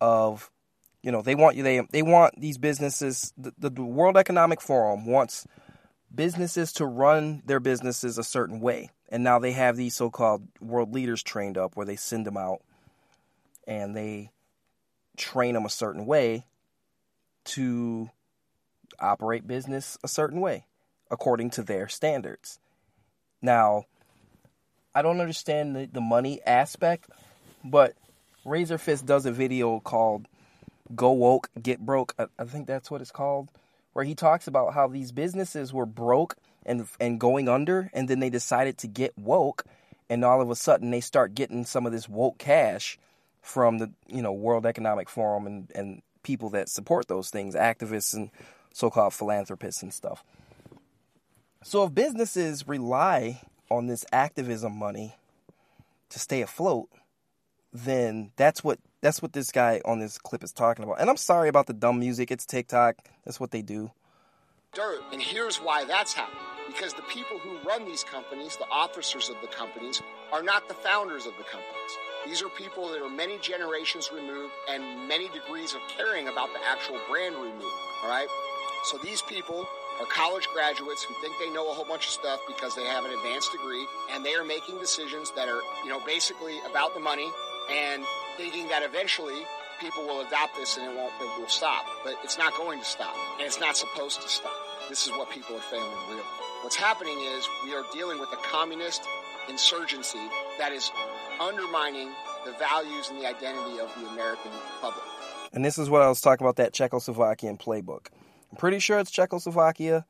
of 0.00 0.50
you 1.02 1.12
know 1.12 1.22
they 1.22 1.34
want 1.34 1.56
you 1.56 1.62
they 1.62 1.80
they 1.90 2.02
want 2.02 2.40
these 2.40 2.58
businesses 2.58 3.32
the, 3.36 3.52
the 3.58 3.82
World 3.82 4.16
Economic 4.16 4.60
Forum 4.60 5.06
wants 5.06 5.46
businesses 6.14 6.72
to 6.74 6.86
run 6.86 7.42
their 7.46 7.60
businesses 7.60 8.18
a 8.18 8.24
certain 8.24 8.60
way 8.60 8.90
and 9.08 9.22
now 9.22 9.38
they 9.38 9.52
have 9.52 9.76
these 9.76 9.94
so-called 9.94 10.46
world 10.60 10.92
leaders 10.92 11.22
trained 11.22 11.56
up 11.56 11.76
where 11.76 11.86
they 11.86 11.96
send 11.96 12.26
them 12.26 12.36
out 12.36 12.60
and 13.66 13.96
they 13.96 14.30
train 15.16 15.54
them 15.54 15.64
a 15.64 15.70
certain 15.70 16.06
way 16.06 16.44
to 17.44 18.10
operate 18.98 19.46
business 19.46 19.98
a 20.02 20.08
certain 20.08 20.40
way 20.40 20.66
according 21.10 21.50
to 21.50 21.62
their 21.62 21.88
standards. 21.88 22.58
Now, 23.40 23.84
I 24.94 25.02
don't 25.02 25.20
understand 25.20 25.76
the, 25.76 25.86
the 25.86 26.00
money 26.00 26.40
aspect, 26.44 27.08
but 27.62 27.94
Razorfist 28.44 29.04
does 29.04 29.26
a 29.26 29.32
video 29.32 29.80
called 29.80 30.26
Go 30.94 31.12
Woke, 31.12 31.50
Get 31.60 31.84
Broke. 31.84 32.14
I, 32.18 32.26
I 32.38 32.44
think 32.44 32.66
that's 32.66 32.90
what 32.90 33.00
it's 33.00 33.10
called, 33.10 33.48
where 33.92 34.04
he 34.04 34.14
talks 34.14 34.46
about 34.48 34.74
how 34.74 34.88
these 34.88 35.12
businesses 35.12 35.72
were 35.72 35.86
broke 35.86 36.36
and 36.66 36.86
and 37.00 37.18
going 37.18 37.48
under, 37.48 37.90
and 37.94 38.08
then 38.08 38.20
they 38.20 38.30
decided 38.30 38.76
to 38.78 38.86
get 38.86 39.16
woke, 39.16 39.64
and 40.10 40.24
all 40.24 40.42
of 40.42 40.50
a 40.50 40.56
sudden 40.56 40.90
they 40.90 41.00
start 41.00 41.34
getting 41.34 41.64
some 41.64 41.86
of 41.86 41.92
this 41.92 42.08
woke 42.08 42.36
cash 42.38 42.98
from 43.40 43.78
the 43.78 43.90
you 44.08 44.20
know 44.20 44.32
World 44.32 44.66
Economic 44.66 45.08
Forum 45.08 45.46
and, 45.46 45.70
and 45.74 46.02
people 46.22 46.50
that 46.50 46.68
support 46.68 47.08
those 47.08 47.30
things, 47.30 47.54
activists 47.54 48.12
and 48.12 48.30
so-called 48.72 49.14
philanthropists 49.14 49.82
and 49.82 49.94
stuff. 49.94 50.22
So 51.62 51.84
if 51.84 51.94
businesses 51.94 52.68
rely 52.68 53.40
on 53.70 53.86
this 53.86 54.04
activism 54.12 54.76
money 54.76 55.14
to 56.10 56.18
stay 56.18 56.42
afloat, 56.42 56.88
then 57.72 58.32
that's 58.36 58.62
what 58.62 58.78
that's 59.00 59.22
what 59.22 59.32
this 59.32 59.52
guy 59.52 59.80
on 59.84 60.00
this 60.00 60.18
clip 60.18 60.42
is 60.42 60.52
talking 60.52 60.84
about. 60.84 61.00
And 61.00 61.08
I'm 61.08 61.16
sorry 61.16 61.48
about 61.48 61.66
the 61.66 61.74
dumb 61.74 62.00
music. 62.00 62.30
It's 62.30 62.46
TikTok. 62.46 62.96
That's 63.24 63.38
what 63.38 63.50
they 63.50 63.62
do. 63.62 63.92
Dirt. 64.74 65.00
And 65.12 65.22
here's 65.22 65.56
why 65.56 65.84
that's 65.84 66.12
happening. 66.12 66.55
Because 66.76 66.92
the 66.92 67.02
people 67.02 67.38
who 67.38 67.56
run 67.66 67.86
these 67.86 68.04
companies, 68.04 68.56
the 68.56 68.68
officers 68.70 69.30
of 69.30 69.36
the 69.40 69.46
companies, 69.46 70.02
are 70.30 70.42
not 70.42 70.68
the 70.68 70.74
founders 70.74 71.24
of 71.24 71.32
the 71.38 71.44
companies. 71.44 71.92
These 72.26 72.42
are 72.42 72.50
people 72.50 72.90
that 72.90 73.00
are 73.00 73.08
many 73.08 73.38
generations 73.38 74.10
removed 74.12 74.52
and 74.68 75.08
many 75.08 75.28
degrees 75.28 75.74
of 75.74 75.80
caring 75.96 76.28
about 76.28 76.52
the 76.52 76.60
actual 76.68 77.00
brand 77.08 77.34
removed. 77.36 77.64
All 78.02 78.10
right? 78.10 78.28
So 78.84 78.98
these 78.98 79.22
people 79.22 79.66
are 80.00 80.06
college 80.06 80.46
graduates 80.52 81.02
who 81.02 81.14
think 81.22 81.34
they 81.40 81.48
know 81.48 81.70
a 81.70 81.74
whole 81.74 81.86
bunch 81.86 82.06
of 82.06 82.12
stuff 82.12 82.40
because 82.46 82.74
they 82.74 82.84
have 82.84 83.04
an 83.06 83.12
advanced 83.12 83.52
degree 83.52 83.86
and 84.12 84.22
they 84.22 84.34
are 84.34 84.44
making 84.44 84.78
decisions 84.78 85.30
that 85.32 85.48
are, 85.48 85.60
you 85.82 85.88
know, 85.88 86.00
basically 86.04 86.58
about 86.68 86.92
the 86.92 87.00
money 87.00 87.30
and 87.70 88.04
thinking 88.36 88.68
that 88.68 88.82
eventually 88.82 89.46
people 89.80 90.04
will 90.04 90.20
adopt 90.20 90.56
this 90.56 90.76
and 90.76 90.86
it 90.90 90.94
won't 90.94 91.12
it 91.20 91.40
will 91.40 91.48
stop. 91.48 91.86
But 92.04 92.16
it's 92.22 92.36
not 92.36 92.52
going 92.56 92.78
to 92.80 92.84
stop, 92.84 93.16
and 93.38 93.46
it's 93.46 93.60
not 93.60 93.76
supposed 93.76 94.20
to 94.20 94.28
stop. 94.28 94.65
This 94.88 95.06
is 95.06 95.12
what 95.12 95.30
people 95.30 95.56
are 95.56 95.60
failing 95.60 95.90
to 95.90 96.06
realize. 96.08 96.26
What's 96.62 96.76
happening 96.76 97.18
is 97.18 97.48
we 97.64 97.74
are 97.74 97.84
dealing 97.92 98.18
with 98.18 98.28
a 98.32 98.36
communist 98.36 99.02
insurgency 99.48 100.28
that 100.58 100.72
is 100.72 100.90
undermining 101.40 102.10
the 102.44 102.52
values 102.52 103.10
and 103.10 103.20
the 103.20 103.26
identity 103.26 103.80
of 103.80 103.92
the 104.00 104.08
American 104.08 104.50
public. 104.80 105.04
And 105.52 105.64
this 105.64 105.78
is 105.78 105.90
what 105.90 106.02
I 106.02 106.08
was 106.08 106.20
talking 106.20 106.44
about 106.44 106.56
that 106.56 106.72
Czechoslovakian 106.72 107.60
playbook. 107.60 108.08
I'm 108.50 108.58
pretty 108.58 108.78
sure 108.78 108.98
it's 108.98 109.10
Czechoslovakia. 109.10 110.04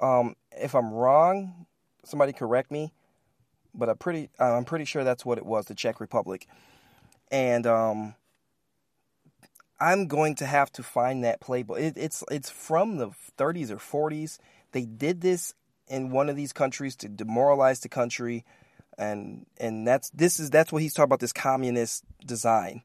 Um, 0.00 0.36
if 0.52 0.74
I'm 0.74 0.92
wrong, 0.92 1.66
somebody 2.04 2.32
correct 2.32 2.70
me. 2.70 2.92
But 3.74 3.88
I'm 3.90 3.98
pretty 3.98 4.30
I'm 4.38 4.64
pretty 4.64 4.86
sure 4.86 5.04
that's 5.04 5.26
what 5.26 5.36
it 5.36 5.44
was, 5.44 5.66
the 5.66 5.74
Czech 5.74 6.00
Republic 6.00 6.46
and 7.30 7.66
um, 7.66 8.14
I'm 9.78 10.06
going 10.06 10.36
to 10.36 10.46
have 10.46 10.72
to 10.72 10.82
find 10.82 11.24
that 11.24 11.40
playbook. 11.40 11.78
It, 11.78 11.94
it's 11.96 12.24
it's 12.30 12.50
from 12.50 12.96
the 12.96 13.10
30s 13.38 13.70
or 13.70 13.76
40s. 13.76 14.38
They 14.72 14.84
did 14.84 15.20
this 15.20 15.54
in 15.88 16.10
one 16.10 16.28
of 16.28 16.36
these 16.36 16.52
countries 16.52 16.96
to 16.96 17.08
demoralize 17.08 17.80
the 17.80 17.88
country, 17.88 18.44
and 18.98 19.46
and 19.58 19.86
that's 19.86 20.10
this 20.10 20.40
is 20.40 20.50
that's 20.50 20.72
what 20.72 20.82
he's 20.82 20.94
talking 20.94 21.08
about 21.08 21.20
this 21.20 21.32
communist 21.32 22.04
design, 22.24 22.82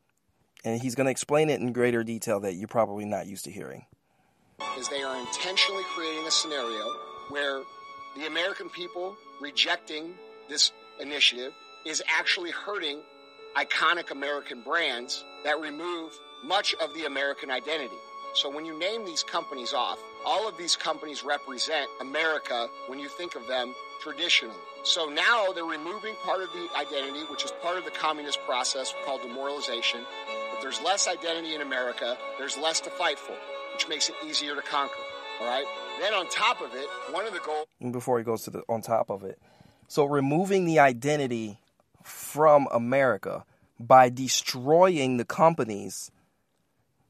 and 0.63 0.81
he's 0.81 0.95
going 0.95 1.05
to 1.05 1.11
explain 1.11 1.49
it 1.49 1.61
in 1.61 1.71
greater 1.73 2.03
detail 2.03 2.41
that 2.41 2.55
you're 2.55 2.67
probably 2.67 3.05
not 3.05 3.27
used 3.27 3.45
to 3.45 3.51
hearing. 3.51 3.85
Is 4.77 4.89
they 4.89 5.01
are 5.01 5.19
intentionally 5.19 5.83
creating 5.95 6.27
a 6.27 6.31
scenario 6.31 6.85
where 7.29 7.61
the 8.17 8.27
American 8.27 8.69
people 8.69 9.15
rejecting 9.39 10.13
this 10.49 10.71
initiative 10.99 11.53
is 11.85 12.03
actually 12.07 12.51
hurting 12.51 13.01
iconic 13.55 14.11
American 14.11 14.61
brands 14.61 15.23
that 15.43 15.59
remove 15.59 16.11
much 16.43 16.73
of 16.75 16.93
the 16.93 17.05
American 17.05 17.51
identity. 17.51 17.97
So 18.33 18.49
when 18.49 18.65
you 18.65 18.77
name 18.77 19.05
these 19.05 19.23
companies 19.23 19.73
off, 19.73 19.99
all 20.25 20.47
of 20.47 20.57
these 20.57 20.75
companies 20.75 21.23
represent 21.23 21.89
America 21.99 22.67
when 22.87 22.99
you 22.99 23.09
think 23.09 23.35
of 23.35 23.45
them 23.47 23.73
traditionally. 24.01 24.55
So 24.83 25.09
now 25.09 25.51
they're 25.51 25.65
removing 25.65 26.15
part 26.23 26.41
of 26.41 26.49
the 26.53 26.67
identity, 26.77 27.21
which 27.29 27.43
is 27.43 27.51
part 27.61 27.77
of 27.77 27.85
the 27.85 27.91
communist 27.91 28.39
process 28.45 28.93
called 29.05 29.21
demoralization. 29.21 30.01
If 30.53 30.61
there's 30.61 30.81
less 30.81 31.07
identity 31.07 31.55
in 31.55 31.61
America, 31.61 32.17
there's 32.37 32.57
less 32.57 32.79
to 32.81 32.89
fight 32.89 33.19
for, 33.19 33.35
which 33.73 33.87
makes 33.87 34.09
it 34.09 34.15
easier 34.25 34.55
to 34.55 34.61
conquer. 34.61 34.95
All 35.41 35.47
right. 35.47 35.65
Then 35.99 36.13
on 36.13 36.27
top 36.29 36.61
of 36.61 36.73
it, 36.73 36.87
one 37.11 37.27
of 37.27 37.33
the 37.33 37.39
goals. 37.39 37.67
Before 37.91 38.17
he 38.17 38.23
goes 38.23 38.43
to 38.43 38.51
the 38.51 38.63
on 38.69 38.81
top 38.81 39.09
of 39.09 39.23
it, 39.23 39.39
so 39.87 40.05
removing 40.05 40.65
the 40.65 40.79
identity 40.79 41.59
from 42.03 42.67
America 42.71 43.43
by 43.79 44.09
destroying 44.09 45.17
the 45.17 45.25
companies 45.25 46.11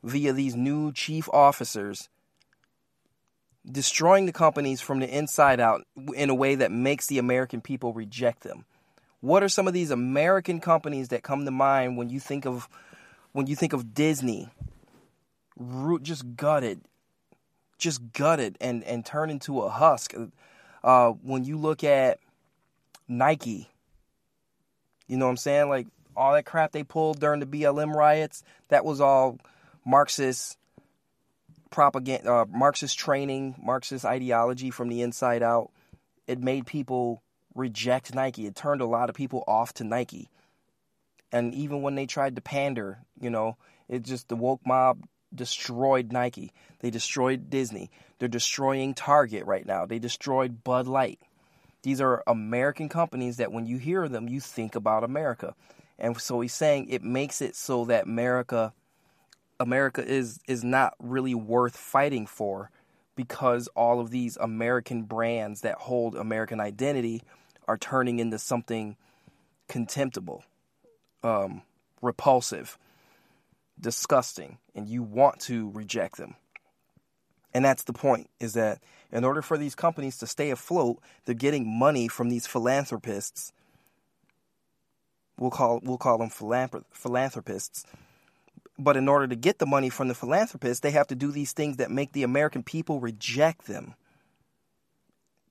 via 0.04 0.34
these 0.34 0.56
new 0.56 0.92
chief 0.92 1.30
officers, 1.32 2.10
destroying 3.70 4.26
the 4.26 4.32
companies 4.32 4.82
from 4.82 5.00
the 5.00 5.08
inside 5.08 5.60
out 5.60 5.86
in 6.16 6.30
a 6.30 6.36
way 6.36 6.56
that 6.56 6.72
makes 6.72 7.08
the 7.08 7.20
American 7.20 7.62
people 7.62 7.94
reject 7.94 8.42
them. 8.42 8.66
What 9.20 9.44
are 9.44 9.50
some 9.50 9.68
of 9.68 9.74
these 9.74 9.92
American 9.92 10.60
companies 10.60 11.10
that 11.10 11.22
come 11.22 11.46
to 11.46 11.52
mind 11.52 11.98
when 11.98 12.10
you 12.10 12.20
think 12.20 12.46
of 12.46 12.68
when 13.34 13.48
you 13.48 13.56
think 13.56 13.74
of 13.74 13.94
Disney? 13.94 14.50
Just 16.02 16.36
gutted, 16.36 16.82
just 17.78 18.14
gutted 18.14 18.58
and 18.60 18.84
and 18.84 19.06
turned 19.06 19.32
into 19.32 19.62
a 19.62 19.70
husk. 19.70 20.16
Uh, 20.84 21.10
when 21.10 21.44
you 21.44 21.58
look 21.58 21.84
at 21.84 22.18
Nike, 23.08 23.70
you 25.08 25.18
know 25.18 25.26
what 25.26 25.32
I'm 25.32 25.38
saying? 25.38 25.70
Like 25.70 25.86
all 26.16 26.34
that 26.34 26.46
crap 26.46 26.72
they 26.72 26.84
pulled 26.84 27.20
during 27.20 27.40
the 27.40 27.46
BLM 27.46 27.94
riots, 27.94 28.44
that 28.70 28.84
was 28.84 29.00
all 29.00 29.38
Marxist 29.86 30.58
propaganda, 31.70 32.32
uh, 32.32 32.46
Marxist 32.50 32.98
training, 32.98 33.56
Marxist 33.62 34.06
ideology 34.06 34.70
from 34.72 34.90
the 34.90 35.02
inside 35.02 35.42
out. 35.42 35.72
It 36.28 36.40
made 36.40 36.66
people 36.66 37.22
reject 37.56 38.14
Nike. 38.14 38.46
It 38.46 38.56
turned 38.56 38.82
a 38.82 38.86
lot 38.86 39.10
of 39.10 39.16
people 39.16 39.44
off 39.48 39.74
to 39.76 39.84
Nike. 39.84 40.30
And 41.32 41.54
even 41.54 41.82
when 41.82 41.96
they 41.96 42.06
tried 42.06 42.36
to 42.36 42.42
pander, 42.42 43.00
you 43.20 43.30
know, 43.30 43.58
it 43.88 44.04
just 44.04 44.28
the 44.28 44.36
woke 44.36 44.62
mob 44.66 45.06
destroyed 45.34 46.12
Nike. 46.12 46.52
They 46.80 46.90
destroyed 46.90 47.50
Disney. 47.50 47.90
They're 48.20 48.28
destroying 48.28 48.94
Target 48.94 49.46
right 49.46 49.66
now. 49.66 49.86
They 49.86 50.00
destroyed 50.00 50.64
Bud 50.64 50.88
Light. 50.88 51.20
These 51.84 52.02
are 52.02 52.24
American 52.28 52.90
companies 52.90 53.38
that 53.38 53.52
when 53.52 53.66
you 53.66 53.78
hear 53.78 54.08
them, 54.08 54.28
you 54.28 54.40
think 54.40 54.76
about 54.76 55.04
America. 55.04 55.56
And 55.98 56.20
so 56.20 56.42
he's 56.42 56.54
saying 56.54 56.90
it 56.90 57.04
makes 57.04 57.42
it 57.42 57.56
so 57.56 57.86
that 57.86 58.06
America 58.06 58.74
America 59.62 60.04
is 60.04 60.40
is 60.48 60.64
not 60.64 60.96
really 61.00 61.36
worth 61.36 61.78
fighting 61.78 62.26
for 62.26 62.72
because 63.16 63.68
all 63.76 64.00
of 64.00 64.10
these 64.10 64.36
American 64.38 65.04
brands 65.04 65.62
that 65.62 65.76
hold 65.76 66.16
American 66.16 66.60
identity 66.60 67.22
are 67.68 67.78
turning 67.78 68.20
into 68.20 68.40
something 68.40 68.98
contemptible, 69.68 70.44
um, 71.24 71.62
repulsive, 72.02 72.80
disgusting, 73.80 74.58
and 74.74 74.90
you 74.90 75.04
want 75.04 75.40
to 75.42 75.70
reject 75.70 76.18
them. 76.18 76.36
And 77.54 77.64
that's 77.64 77.84
the 77.84 77.94
point 77.94 78.30
is 78.40 78.54
that 78.54 78.80
in 79.12 79.24
order 79.24 79.44
for 79.44 79.58
these 79.60 79.76
companies 79.76 80.18
to 80.18 80.28
stay 80.28 80.50
afloat, 80.50 81.00
they're 81.26 81.36
getting 81.36 81.68
money 81.68 82.08
from 82.08 82.30
these 82.30 82.48
philanthropists. 82.48 83.54
We'll 85.38 85.52
call 85.52 85.82
we'll 85.84 86.00
call 86.00 86.18
them 86.18 86.30
philanthropists. 86.30 87.86
But 88.82 88.98
in 88.98 89.08
order 89.08 89.28
to 89.28 89.36
get 89.36 89.60
the 89.60 89.68
money 89.68 89.90
from 89.90 90.08
the 90.08 90.16
philanthropists, 90.16 90.80
they 90.80 90.90
have 90.90 91.06
to 91.08 91.16
do 91.16 91.32
these 91.32 91.54
things 91.54 91.78
that 91.78 91.92
make 91.92 92.14
the 92.14 92.24
American 92.24 92.64
people 92.64 93.00
reject 93.00 93.68
them. 93.68 93.94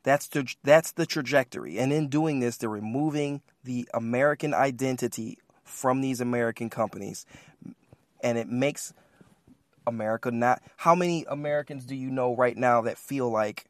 That's 0.02 0.26
the 0.28 0.52
that's 0.64 0.92
the 0.92 1.06
trajectory. 1.06 1.78
And 1.78 1.92
in 1.92 2.08
doing 2.08 2.40
this, 2.40 2.56
they're 2.56 2.68
removing 2.68 3.40
the 3.62 3.88
American 3.94 4.52
identity 4.52 5.38
from 5.62 6.00
these 6.00 6.20
American 6.20 6.70
companies. 6.70 7.24
And 8.20 8.36
it 8.36 8.48
makes 8.48 8.92
America 9.86 10.32
not 10.32 10.60
how 10.76 10.96
many 10.96 11.24
Americans 11.28 11.86
do 11.86 11.94
you 11.94 12.10
know 12.10 12.34
right 12.34 12.56
now 12.56 12.80
that 12.82 12.98
feel 12.98 13.30
like 13.30 13.66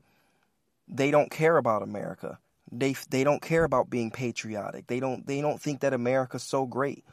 they 0.89 1.11
don't 1.11 1.31
care 1.31 1.59
about 1.59 1.83
America? 1.83 2.39
They 2.73 2.95
they 3.11 3.25
don't 3.25 3.43
care 3.43 3.65
about 3.65 3.91
being 3.91 4.11
patriotic. 4.11 4.87
They 4.87 5.01
don't 5.01 5.27
they 5.27 5.43
don't 5.43 5.61
think 5.61 5.81
that 5.81 5.93
America's 5.93 6.45
so 6.45 6.65
great. 6.65 7.05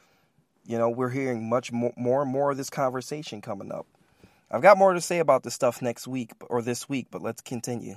You 0.68 0.76
know, 0.76 0.90
we're 0.90 1.08
hearing 1.08 1.48
much 1.48 1.72
more, 1.72 1.94
more 1.96 2.20
and 2.20 2.30
more 2.30 2.50
of 2.50 2.58
this 2.58 2.68
conversation 2.68 3.40
coming 3.40 3.72
up. 3.72 3.86
I've 4.50 4.60
got 4.60 4.76
more 4.76 4.92
to 4.92 5.00
say 5.00 5.18
about 5.18 5.42
this 5.42 5.54
stuff 5.54 5.80
next 5.80 6.06
week 6.06 6.32
or 6.50 6.60
this 6.60 6.86
week, 6.86 7.06
but 7.10 7.22
let's 7.22 7.40
continue. 7.40 7.96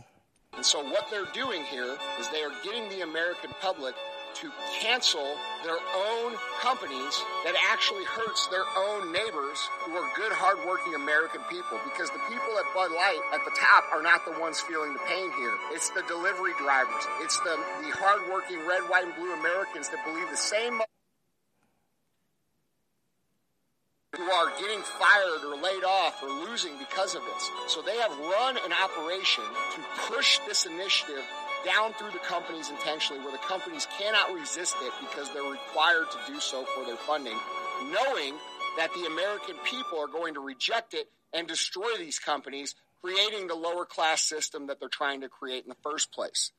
And 0.56 0.66
so 0.66 0.82
what 0.82 1.12
they're 1.12 1.28
doing 1.34 1.66
here 1.66 1.98
is 2.18 2.30
they 2.30 2.44
are 2.44 2.56
getting 2.64 2.88
the 2.88 3.02
American 3.02 3.52
public 3.60 3.94
to 4.36 4.50
cancel 4.80 5.36
their 5.66 5.76
own 5.76 6.32
companies 6.62 7.20
that 7.44 7.60
actually 7.70 8.06
hurts 8.06 8.48
their 8.48 8.64
own 8.64 9.12
neighbors 9.12 9.60
who 9.84 9.92
are 9.92 10.08
good, 10.16 10.32
hardworking 10.32 10.96
American 10.96 11.42
people. 11.52 11.76
Because 11.84 12.08
the 12.12 12.24
people 12.32 12.56
at 12.56 12.64
Bud 12.72 12.96
Light 12.96 13.20
at 13.36 13.44
the 13.44 13.52
top 13.52 13.84
are 13.92 14.02
not 14.02 14.24
the 14.24 14.40
ones 14.40 14.62
feeling 14.62 14.94
the 14.94 15.04
pain 15.12 15.28
here. 15.36 15.52
It's 15.76 15.90
the 15.90 16.08
delivery 16.08 16.56
drivers. 16.58 17.04
It's 17.20 17.36
the, 17.44 17.60
the 17.84 17.92
hardworking 18.00 18.64
red, 18.64 18.88
white, 18.88 19.04
and 19.04 19.16
blue 19.20 19.36
Americans 19.44 19.90
that 19.90 20.00
believe 20.08 20.30
the 20.32 20.40
same 20.40 20.80
who 24.22 24.32
are 24.32 24.52
getting 24.60 24.82
fired 24.82 25.44
or 25.44 25.56
laid 25.58 25.84
off 25.84 26.22
or 26.22 26.30
losing 26.30 26.78
because 26.78 27.16
of 27.16 27.24
this. 27.24 27.50
So 27.68 27.82
they 27.82 27.98
have 27.98 28.12
run 28.20 28.58
an 28.58 28.72
operation 28.72 29.44
to 29.44 29.82
push 30.14 30.40
this 30.48 30.66
initiative 30.66 31.24
down 31.66 31.94
through 31.94 32.12
the 32.12 32.20
companies 32.20 32.70
intentionally 32.70 33.22
where 33.24 33.32
the 33.32 33.40
companies 33.40 33.88
cannot 33.98 34.34
resist 34.34 34.76
it 34.82 34.94
because 35.00 35.32
they're 35.34 35.42
required 35.44 36.06
to 36.12 36.32
do 36.32 36.40
so 36.40 36.66
for 36.66 36.86
their 36.86 36.98
funding, 36.98 37.38
knowing 37.86 38.36
that 38.78 38.94
the 38.94 39.06
American 39.08 39.56
people 39.64 40.00
are 40.00 40.08
going 40.08 40.36
to 40.36 40.40
reject 40.40 40.94
it 40.94 41.10
and 41.34 41.48
destroy 41.48 41.98
these 41.98 42.20
companies, 42.20 42.76
creating 43.02 43.48
the 43.48 43.56
lower 43.56 43.86
class 43.86 44.22
system 44.22 44.68
that 44.68 44.80
they're 44.80 44.90
trying 44.90 45.22
to 45.22 45.30
create 45.30 45.64
in 45.64 45.70
the 45.70 45.78
first 45.84 46.12
place. 46.12 46.52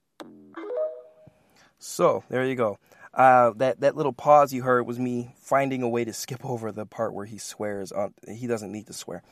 So 1.78 2.24
there 2.28 2.44
you 2.44 2.56
go. 2.56 2.78
Uh, 3.14 3.52
that 3.56 3.80
that 3.80 3.94
little 3.94 4.12
pause 4.12 4.54
you 4.54 4.62
heard 4.62 4.86
was 4.86 4.98
me 4.98 5.34
finding 5.36 5.82
a 5.82 5.88
way 5.88 6.04
to 6.04 6.12
skip 6.14 6.44
over 6.44 6.72
the 6.72 6.86
part 6.86 7.12
where 7.12 7.26
he 7.26 7.36
swears. 7.36 7.92
On, 7.92 8.14
he 8.26 8.46
doesn't 8.46 8.72
need 8.72 8.86
to 8.86 8.94
swear, 8.94 9.22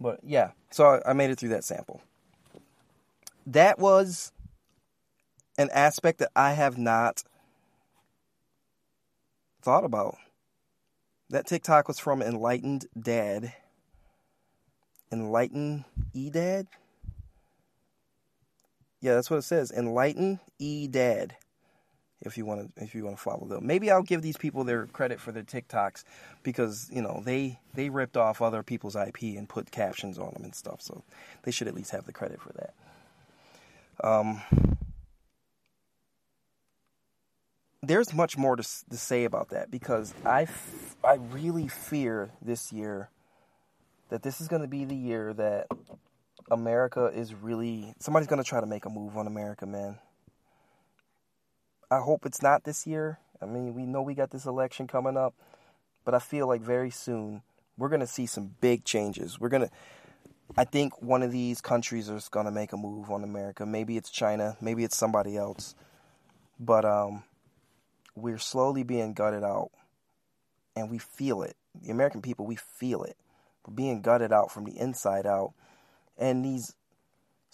but 0.00 0.20
yeah. 0.22 0.52
So 0.70 0.86
I, 0.86 1.10
I 1.10 1.12
made 1.12 1.30
it 1.30 1.38
through 1.38 1.48
that 1.48 1.64
sample. 1.64 2.00
That 3.44 3.80
was 3.80 4.30
an 5.58 5.68
aspect 5.72 6.20
that 6.20 6.30
I 6.36 6.52
have 6.52 6.78
not 6.78 7.24
thought 9.62 9.84
about. 9.84 10.16
That 11.30 11.46
TikTok 11.46 11.88
was 11.88 11.98
from 11.98 12.22
Enlightened 12.22 12.86
Dad. 12.98 13.52
Enlighten 15.10 15.84
E 16.14 16.30
Dad? 16.30 16.68
Yeah, 19.00 19.14
that's 19.14 19.28
what 19.28 19.38
it 19.38 19.42
says. 19.42 19.72
Enlighten 19.72 20.40
E 20.58 20.86
Dad. 20.86 21.34
If 22.22 22.38
you 22.38 22.46
want 22.46 22.74
to, 22.76 22.82
if 22.82 22.94
you 22.94 23.04
want 23.04 23.16
to 23.16 23.22
follow 23.22 23.46
them, 23.46 23.66
maybe 23.66 23.90
I'll 23.90 24.02
give 24.02 24.22
these 24.22 24.36
people 24.36 24.64
their 24.64 24.86
credit 24.86 25.20
for 25.20 25.32
their 25.32 25.42
TikToks 25.42 26.04
because 26.42 26.88
you 26.92 27.02
know 27.02 27.22
they 27.24 27.58
they 27.74 27.88
ripped 27.90 28.16
off 28.16 28.40
other 28.40 28.62
people's 28.62 28.96
IP 28.96 29.22
and 29.36 29.48
put 29.48 29.70
captions 29.70 30.18
on 30.18 30.32
them 30.34 30.44
and 30.44 30.54
stuff. 30.54 30.80
So 30.80 31.02
they 31.42 31.50
should 31.50 31.68
at 31.68 31.74
least 31.74 31.90
have 31.90 32.06
the 32.06 32.12
credit 32.12 32.40
for 32.40 32.52
that. 32.52 32.74
Um, 34.02 34.42
there's 37.82 38.14
much 38.14 38.38
more 38.38 38.56
to, 38.56 38.62
to 38.62 38.96
say 38.96 39.24
about 39.24 39.50
that 39.50 39.70
because 39.70 40.14
I, 40.24 40.42
f- 40.42 40.96
I 41.04 41.14
really 41.14 41.68
fear 41.68 42.30
this 42.40 42.72
year 42.72 43.10
that 44.08 44.22
this 44.22 44.40
is 44.40 44.48
going 44.48 44.62
to 44.62 44.68
be 44.68 44.84
the 44.84 44.96
year 44.96 45.32
that 45.34 45.66
America 46.50 47.06
is 47.06 47.34
really 47.34 47.94
somebody's 47.98 48.28
going 48.28 48.42
to 48.42 48.48
try 48.48 48.60
to 48.60 48.66
make 48.66 48.84
a 48.84 48.90
move 48.90 49.16
on 49.16 49.26
America, 49.26 49.66
man. 49.66 49.98
I 51.92 52.00
hope 52.00 52.24
it's 52.24 52.40
not 52.40 52.64
this 52.64 52.86
year. 52.86 53.18
I 53.42 53.44
mean, 53.44 53.74
we 53.74 53.84
know 53.84 54.00
we 54.00 54.14
got 54.14 54.30
this 54.30 54.46
election 54.46 54.86
coming 54.86 55.18
up, 55.18 55.34
but 56.06 56.14
I 56.14 56.20
feel 56.20 56.48
like 56.48 56.62
very 56.62 56.88
soon 56.88 57.42
we're 57.76 57.90
going 57.90 58.00
to 58.00 58.06
see 58.06 58.24
some 58.24 58.54
big 58.62 58.86
changes. 58.86 59.38
We're 59.38 59.50
going 59.50 59.68
to 59.68 59.70
I 60.56 60.64
think 60.64 61.02
one 61.02 61.22
of 61.22 61.32
these 61.32 61.60
countries 61.60 62.08
is 62.08 62.28
going 62.28 62.46
to 62.46 62.52
make 62.52 62.72
a 62.72 62.78
move 62.78 63.10
on 63.10 63.24
America. 63.24 63.66
Maybe 63.66 63.98
it's 63.98 64.10
China, 64.10 64.56
maybe 64.58 64.84
it's 64.84 64.96
somebody 64.96 65.36
else. 65.36 65.74
But 66.58 66.86
um 66.86 67.24
we're 68.14 68.38
slowly 68.38 68.84
being 68.84 69.12
gutted 69.12 69.44
out 69.44 69.70
and 70.74 70.90
we 70.90 70.96
feel 70.96 71.42
it. 71.42 71.56
The 71.82 71.90
American 71.90 72.22
people, 72.22 72.46
we 72.46 72.56
feel 72.56 73.02
it. 73.02 73.18
We're 73.66 73.74
being 73.74 74.00
gutted 74.00 74.32
out 74.32 74.50
from 74.50 74.64
the 74.64 74.78
inside 74.78 75.26
out. 75.26 75.52
And 76.16 76.42
these 76.42 76.74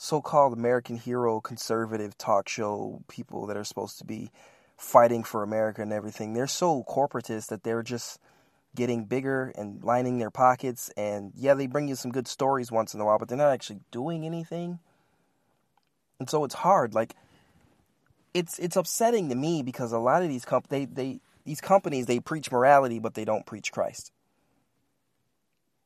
so 0.00 0.22
called 0.22 0.52
American 0.52 0.96
hero 0.96 1.40
conservative 1.40 2.16
talk 2.16 2.48
show 2.48 3.02
people 3.08 3.46
that 3.46 3.56
are 3.56 3.64
supposed 3.64 3.98
to 3.98 4.04
be 4.04 4.30
fighting 4.76 5.24
for 5.24 5.42
America 5.42 5.82
and 5.82 5.92
everything, 5.92 6.34
they're 6.34 6.46
so 6.46 6.84
corporatist 6.88 7.48
that 7.48 7.64
they're 7.64 7.82
just 7.82 8.20
getting 8.76 9.06
bigger 9.06 9.52
and 9.56 9.82
lining 9.82 10.18
their 10.18 10.30
pockets. 10.30 10.88
And 10.96 11.32
yeah, 11.34 11.54
they 11.54 11.66
bring 11.66 11.88
you 11.88 11.96
some 11.96 12.12
good 12.12 12.28
stories 12.28 12.70
once 12.70 12.94
in 12.94 13.00
a 13.00 13.04
while, 13.04 13.18
but 13.18 13.28
they're 13.28 13.36
not 13.36 13.50
actually 13.50 13.80
doing 13.90 14.24
anything. 14.24 14.78
And 16.20 16.30
so 16.30 16.44
it's 16.44 16.54
hard. 16.54 16.94
Like 16.94 17.16
it's 18.32 18.56
it's 18.60 18.76
upsetting 18.76 19.28
to 19.30 19.34
me 19.34 19.64
because 19.64 19.90
a 19.90 19.98
lot 19.98 20.22
of 20.22 20.28
these 20.28 20.44
comp 20.44 20.68
they, 20.68 20.84
they 20.84 21.18
these 21.44 21.60
companies 21.60 22.06
they 22.06 22.20
preach 22.20 22.52
morality, 22.52 23.00
but 23.00 23.14
they 23.14 23.24
don't 23.24 23.46
preach 23.46 23.72
Christ. 23.72 24.12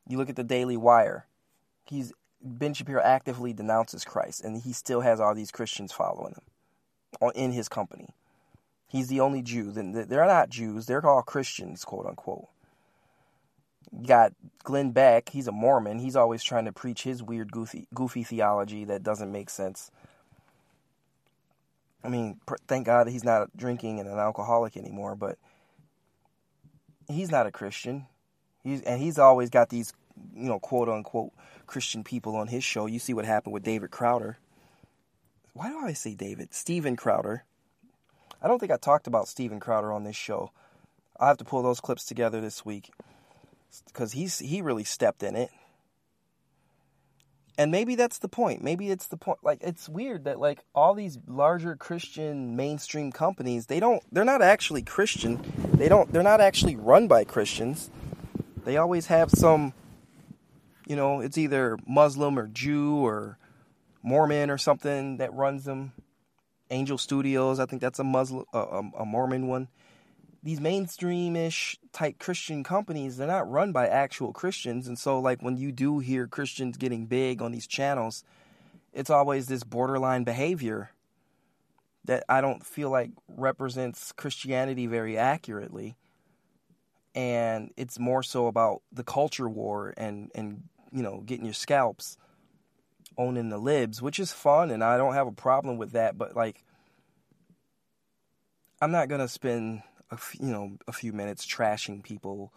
You 0.06 0.18
look 0.18 0.28
at 0.28 0.36
the 0.36 0.44
Daily 0.44 0.76
Wire. 0.76 1.26
He's 1.86 2.12
Ben 2.42 2.74
Shapiro 2.74 3.02
actively 3.02 3.52
denounces 3.52 4.04
Christ, 4.04 4.44
and 4.44 4.60
he 4.60 4.72
still 4.72 5.00
has 5.00 5.20
all 5.20 5.34
these 5.34 5.50
Christians 5.50 5.92
following 5.92 6.34
him 6.34 7.30
in 7.34 7.52
his 7.52 7.68
company. 7.68 8.08
He's 8.88 9.08
the 9.08 9.20
only 9.20 9.42
Jew. 9.42 9.70
They're 9.72 10.26
not 10.26 10.50
Jews. 10.50 10.86
They're 10.86 11.06
all 11.06 11.22
Christians, 11.22 11.84
quote 11.84 12.06
unquote. 12.06 12.48
You 13.90 14.06
got 14.06 14.32
Glenn 14.64 14.90
Beck. 14.90 15.28
He's 15.30 15.48
a 15.48 15.52
Mormon. 15.52 15.98
He's 15.98 16.16
always 16.16 16.42
trying 16.42 16.64
to 16.64 16.72
preach 16.72 17.02
his 17.02 17.22
weird, 17.22 17.52
goofy, 17.52 17.86
goofy 17.94 18.24
theology 18.24 18.84
that 18.86 19.02
doesn't 19.02 19.30
make 19.30 19.50
sense. 19.50 19.90
I 22.04 22.08
mean, 22.08 22.40
thank 22.66 22.86
God 22.86 23.08
he's 23.08 23.24
not 23.24 23.56
drinking 23.56 24.00
and 24.00 24.08
an 24.08 24.18
alcoholic 24.18 24.76
anymore, 24.76 25.14
but 25.14 25.38
he's 27.08 27.30
not 27.30 27.46
a 27.46 27.52
Christian. 27.52 28.06
He's 28.62 28.82
and 28.82 29.00
he's 29.00 29.18
always 29.18 29.50
got 29.50 29.68
these, 29.68 29.92
you 30.34 30.48
know, 30.48 30.58
quote 30.58 30.88
unquote 30.88 31.32
Christian 31.66 32.04
people 32.04 32.36
on 32.36 32.48
his 32.48 32.64
show. 32.64 32.86
You 32.86 32.98
see 32.98 33.14
what 33.14 33.24
happened 33.24 33.52
with 33.52 33.62
David 33.62 33.90
Crowder. 33.90 34.38
Why 35.54 35.68
do 35.68 35.78
I 35.78 35.92
say 35.92 36.14
David? 36.14 36.54
Steven 36.54 36.96
Crowder. 36.96 37.44
I 38.40 38.48
don't 38.48 38.58
think 38.58 38.72
I 38.72 38.76
talked 38.76 39.06
about 39.06 39.28
Steven 39.28 39.60
Crowder 39.60 39.92
on 39.92 40.04
this 40.04 40.16
show. 40.16 40.50
I'll 41.18 41.28
have 41.28 41.38
to 41.38 41.44
pull 41.44 41.62
those 41.62 41.80
clips 41.80 42.04
together 42.04 42.40
this 42.40 42.64
week 42.64 42.90
because 43.86 44.12
he's 44.12 44.38
he 44.38 44.60
really 44.62 44.84
stepped 44.84 45.22
in 45.22 45.36
it. 45.36 45.50
And 47.58 47.70
maybe 47.70 47.96
that's 47.96 48.18
the 48.18 48.28
point. 48.28 48.62
Maybe 48.62 48.90
it's 48.90 49.06
the 49.06 49.18
point. 49.18 49.38
Like 49.42 49.58
it's 49.62 49.88
weird 49.88 50.24
that 50.24 50.40
like 50.40 50.64
all 50.74 50.94
these 50.94 51.18
larger 51.26 51.76
Christian 51.76 52.56
mainstream 52.56 53.12
companies, 53.12 53.66
they 53.66 53.78
don't 53.78 54.02
they're 54.10 54.24
not 54.24 54.42
actually 54.42 54.82
Christian. 54.82 55.40
They 55.74 55.88
don't 55.88 56.10
they're 56.12 56.22
not 56.22 56.40
actually 56.40 56.76
run 56.76 57.08
by 57.08 57.24
Christians. 57.24 57.90
They 58.64 58.76
always 58.78 59.06
have 59.06 59.30
some 59.30 59.74
you 60.86 60.96
know, 60.96 61.20
it's 61.20 61.38
either 61.38 61.78
Muslim 61.86 62.38
or 62.38 62.48
Jew 62.48 62.96
or 62.96 63.38
Mormon 64.02 64.50
or 64.50 64.58
something 64.58 65.18
that 65.18 65.32
runs 65.32 65.64
them. 65.64 65.92
Angel 66.70 66.96
Studios, 66.96 67.60
I 67.60 67.66
think 67.66 67.82
that's 67.82 67.98
a 67.98 68.04
Muslim 68.04 68.44
a 68.52 69.04
Mormon 69.04 69.46
one 69.46 69.68
these 70.42 70.60
mainstreamish 70.60 71.76
type 71.92 72.18
Christian 72.18 72.64
companies, 72.64 73.16
they're 73.16 73.26
not 73.28 73.48
run 73.48 73.72
by 73.72 73.86
actual 73.86 74.32
Christians. 74.32 74.88
And 74.88 74.98
so, 74.98 75.20
like, 75.20 75.40
when 75.40 75.56
you 75.56 75.70
do 75.70 76.00
hear 76.00 76.26
Christians 76.26 76.76
getting 76.76 77.06
big 77.06 77.40
on 77.40 77.52
these 77.52 77.66
channels, 77.66 78.24
it's 78.92 79.10
always 79.10 79.46
this 79.46 79.62
borderline 79.62 80.24
behavior 80.24 80.90
that 82.04 82.24
I 82.28 82.40
don't 82.40 82.66
feel 82.66 82.90
like 82.90 83.10
represents 83.28 84.10
Christianity 84.10 84.88
very 84.88 85.16
accurately. 85.16 85.96
And 87.14 87.70
it's 87.76 87.98
more 87.98 88.24
so 88.24 88.48
about 88.48 88.82
the 88.90 89.04
culture 89.04 89.48
war 89.48 89.94
and, 89.96 90.30
and 90.34 90.64
you 90.92 91.02
know, 91.02 91.22
getting 91.24 91.44
your 91.44 91.54
scalps, 91.54 92.16
owning 93.16 93.48
the 93.48 93.58
libs, 93.58 94.02
which 94.02 94.18
is 94.18 94.32
fun. 94.32 94.70
And 94.70 94.84
I 94.84 94.96
don't 94.96 95.14
have 95.14 95.26
a 95.26 95.32
problem 95.32 95.78
with 95.78 95.92
that. 95.92 96.18
But, 96.18 96.36
like, 96.36 96.64
I'm 98.82 98.90
not 98.90 99.08
to 99.20 99.28
spend 99.28 99.82
a 100.10 100.14
f- 100.14 100.36
you 100.40 100.50
know 100.50 100.76
a 100.88 100.92
few 100.92 101.12
minutes 101.12 101.46
trashing 101.46 102.02
people 102.02 102.52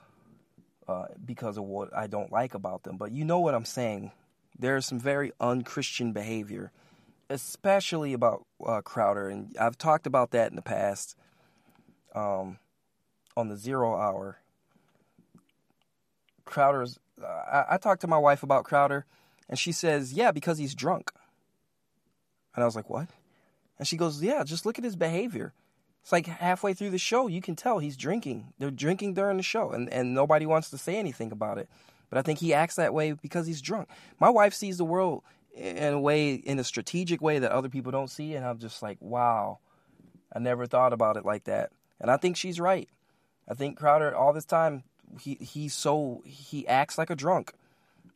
uh, 0.88 1.06
because 1.24 1.58
of 1.58 1.64
what 1.64 1.96
I 1.96 2.08
don't 2.08 2.32
like 2.32 2.54
about 2.54 2.84
them. 2.84 2.98
But 2.98 3.12
you 3.12 3.24
know 3.26 3.40
what 3.40 3.56
I'm 3.56 3.66
saying. 3.66 4.12
There's 4.58 4.86
some 4.86 5.00
very 5.00 5.34
unchristian 5.40 6.14
behavior, 6.14 6.72
especially 7.30 8.14
about 8.14 8.46
uh, 8.66 8.82
Crowder, 8.82 9.30
and 9.30 9.56
I've 9.60 9.78
talked 9.78 10.08
about 10.08 10.32
that 10.32 10.50
in 10.50 10.56
the 10.56 10.62
past. 10.62 11.16
Um, 12.14 12.60
on 13.38 13.50
the 13.50 13.58
zero 13.58 13.96
hour, 13.96 14.40
Crowder's. 16.46 17.00
I, 17.24 17.66
I 17.72 17.78
talked 17.78 18.02
to 18.02 18.08
my 18.08 18.18
wife 18.18 18.44
about 18.44 18.66
Crowder, 18.66 19.06
and 19.50 19.58
she 19.58 19.72
says, 19.72 20.14
"Yeah, 20.14 20.32
because 20.32 20.58
he's 20.58 20.76
drunk." 20.76 21.12
And 22.56 22.64
I 22.64 22.66
was 22.66 22.76
like, 22.76 22.90
"What?" 22.90 23.10
And 23.78 23.88
she 23.88 23.98
goes, 23.98 24.22
"Yeah, 24.22 24.44
just 24.44 24.66
look 24.66 24.78
at 24.78 24.86
his 24.86 24.96
behavior." 24.96 25.54
It's 26.02 26.12
like 26.12 26.28
halfway 26.28 26.76
through 26.76 26.92
the 26.92 27.00
show, 27.00 27.26
you 27.26 27.42
can 27.42 27.56
tell 27.56 27.80
he's 27.80 27.98
drinking. 27.98 28.54
They're 28.60 28.70
drinking 28.70 29.16
during 29.16 29.38
the 29.38 29.44
show, 29.44 29.72
and, 29.72 29.92
and 29.92 30.14
nobody 30.14 30.46
wants 30.46 30.70
to 30.70 30.78
say 30.78 30.98
anything 30.98 31.32
about 31.32 31.58
it. 31.58 31.68
But 32.12 32.20
I 32.20 32.22
think 32.22 32.38
he 32.38 32.54
acts 32.54 32.76
that 32.76 32.94
way 32.94 33.14
because 33.14 33.48
he's 33.48 33.60
drunk. 33.60 33.90
My 34.20 34.30
wife 34.30 34.54
sees 34.54 34.78
the 34.78 34.86
world 34.86 35.24
in 35.56 35.94
a 35.94 36.00
way, 36.00 36.36
in 36.36 36.60
a 36.60 36.64
strategic 36.64 37.22
way 37.22 37.40
that 37.40 37.52
other 37.52 37.70
people 37.70 37.92
don't 37.92 38.10
see, 38.10 38.36
and 38.36 38.46
I'm 38.46 38.60
just 38.60 38.84
like, 38.84 38.98
wow, 39.00 39.58
I 40.32 40.40
never 40.40 40.68
thought 40.68 40.94
about 40.94 41.18
it 41.18 41.26
like 41.26 41.46
that. 41.46 41.72
And 42.00 42.12
I 42.12 42.18
think 42.18 42.38
she's 42.38 42.60
right. 42.60 42.88
I 43.50 43.54
think 43.56 43.78
Crowder, 43.78 44.16
all 44.16 44.34
this 44.34 44.46
time, 44.46 44.84
he 45.20 45.38
he's 45.42 45.74
so 45.74 46.22
he 46.26 46.68
acts 46.68 46.98
like 46.98 47.10
a 47.10 47.16
drunk 47.16 47.54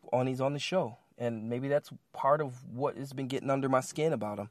when 0.03 0.27
he's 0.27 0.41
on 0.41 0.53
the 0.53 0.59
show, 0.59 0.97
and 1.17 1.49
maybe 1.49 1.67
that's 1.67 1.91
part 2.13 2.41
of 2.41 2.53
what 2.73 2.97
has 2.97 3.13
been 3.13 3.27
getting 3.27 3.49
under 3.49 3.69
my 3.69 3.81
skin 3.81 4.13
about 4.13 4.39
him. 4.39 4.49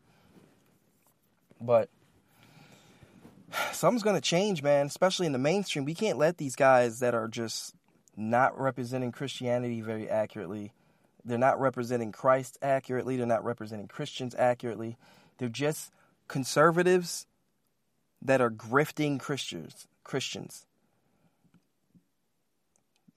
But 1.60 1.88
something's 3.72 4.02
to 4.02 4.20
change, 4.20 4.62
man, 4.62 4.86
especially 4.86 5.26
in 5.26 5.32
the 5.32 5.38
mainstream. 5.38 5.84
We 5.84 5.94
can't 5.94 6.18
let 6.18 6.38
these 6.38 6.56
guys 6.56 7.00
that 7.00 7.14
are 7.14 7.28
just 7.28 7.74
not 8.16 8.58
representing 8.58 9.12
Christianity 9.12 9.80
very 9.80 10.08
accurately. 10.08 10.72
They're 11.24 11.38
not 11.38 11.60
representing 11.60 12.12
Christ 12.12 12.58
accurately. 12.62 13.16
They're 13.16 13.26
not 13.26 13.44
representing 13.44 13.88
Christians 13.88 14.34
accurately. 14.36 14.96
They're 15.38 15.48
just 15.48 15.92
conservatives 16.26 17.26
that 18.22 18.40
are 18.40 18.50
grifting 18.50 19.20
Christians. 19.20 19.86
Christians. 20.04 20.66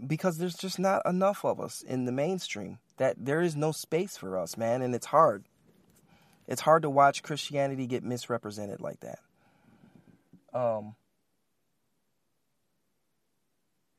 Because 0.06 0.38
there's 0.38 0.56
just 0.56 0.80
not 0.80 1.06
enough 1.06 1.46
of 1.46 1.60
us 1.60 1.82
in 1.82 2.06
the 2.06 2.12
mainstream. 2.12 2.80
That 2.98 3.16
there 3.18 3.42
is 3.42 3.56
no 3.56 3.72
space 3.72 4.18
for 4.18 4.38
us, 4.38 4.58
man, 4.58 4.82
and 4.82 4.96
it's 4.96 5.08
hard. 5.08 5.46
It's 6.48 6.62
hard 6.62 6.82
to 6.82 6.90
watch 6.90 7.24
Christianity 7.24 7.88
get 7.88 8.04
misrepresented 8.04 8.82
like 8.82 9.00
that. 9.02 9.20
Um, 10.54 10.96